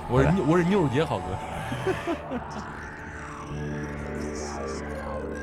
[0.08, 1.24] 我是我是妞儿姐好哥。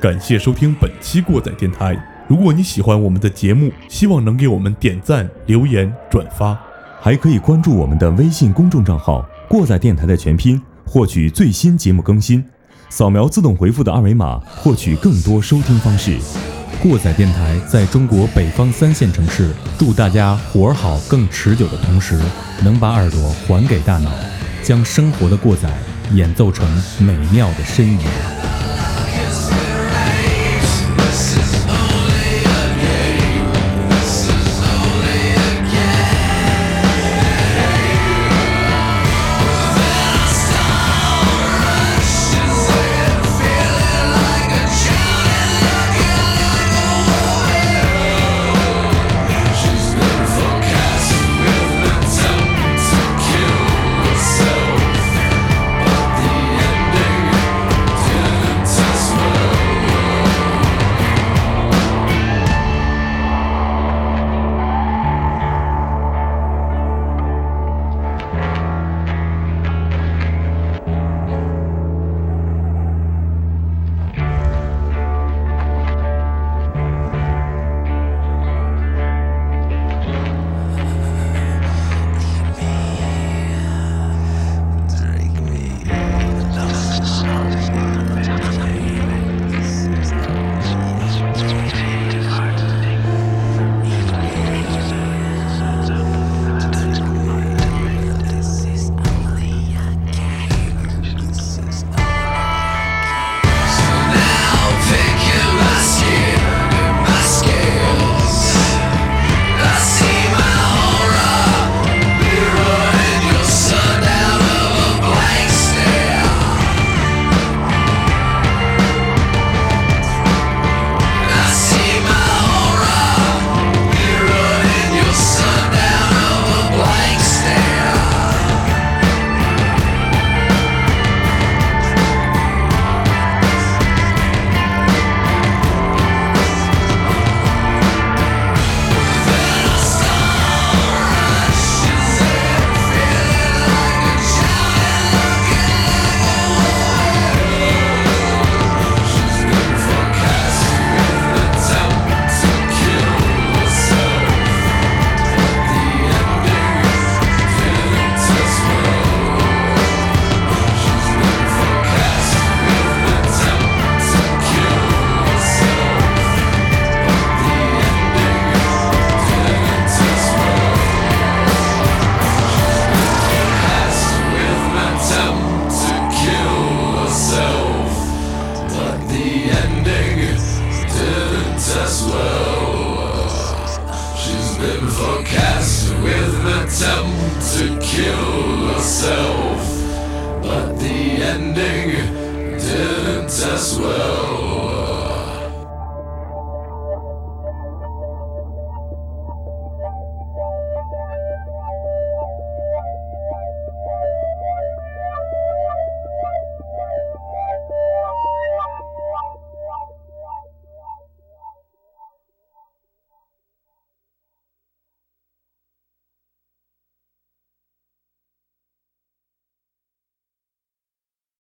[0.00, 1.96] 感谢收听本期过载电台。
[2.26, 6.58] 如果你喜欢我们的节目，希望能给我们点赞、留言、转发。
[7.00, 12.42] 还可以关注我们的微信公众账号“过载电台”的全拼，获取最新节目更新。
[12.88, 16.18] 扫描自动回复的二维码，获取更多收听方式。
[16.82, 22.18] 过载电台在中国北方三线城市，祝大家活儿好更持久的同时，
[22.62, 24.10] 能把耳朵还给大脑，
[24.64, 25.68] 将生活的过载
[26.14, 26.66] 演奏成
[26.98, 28.43] 美妙的呻吟。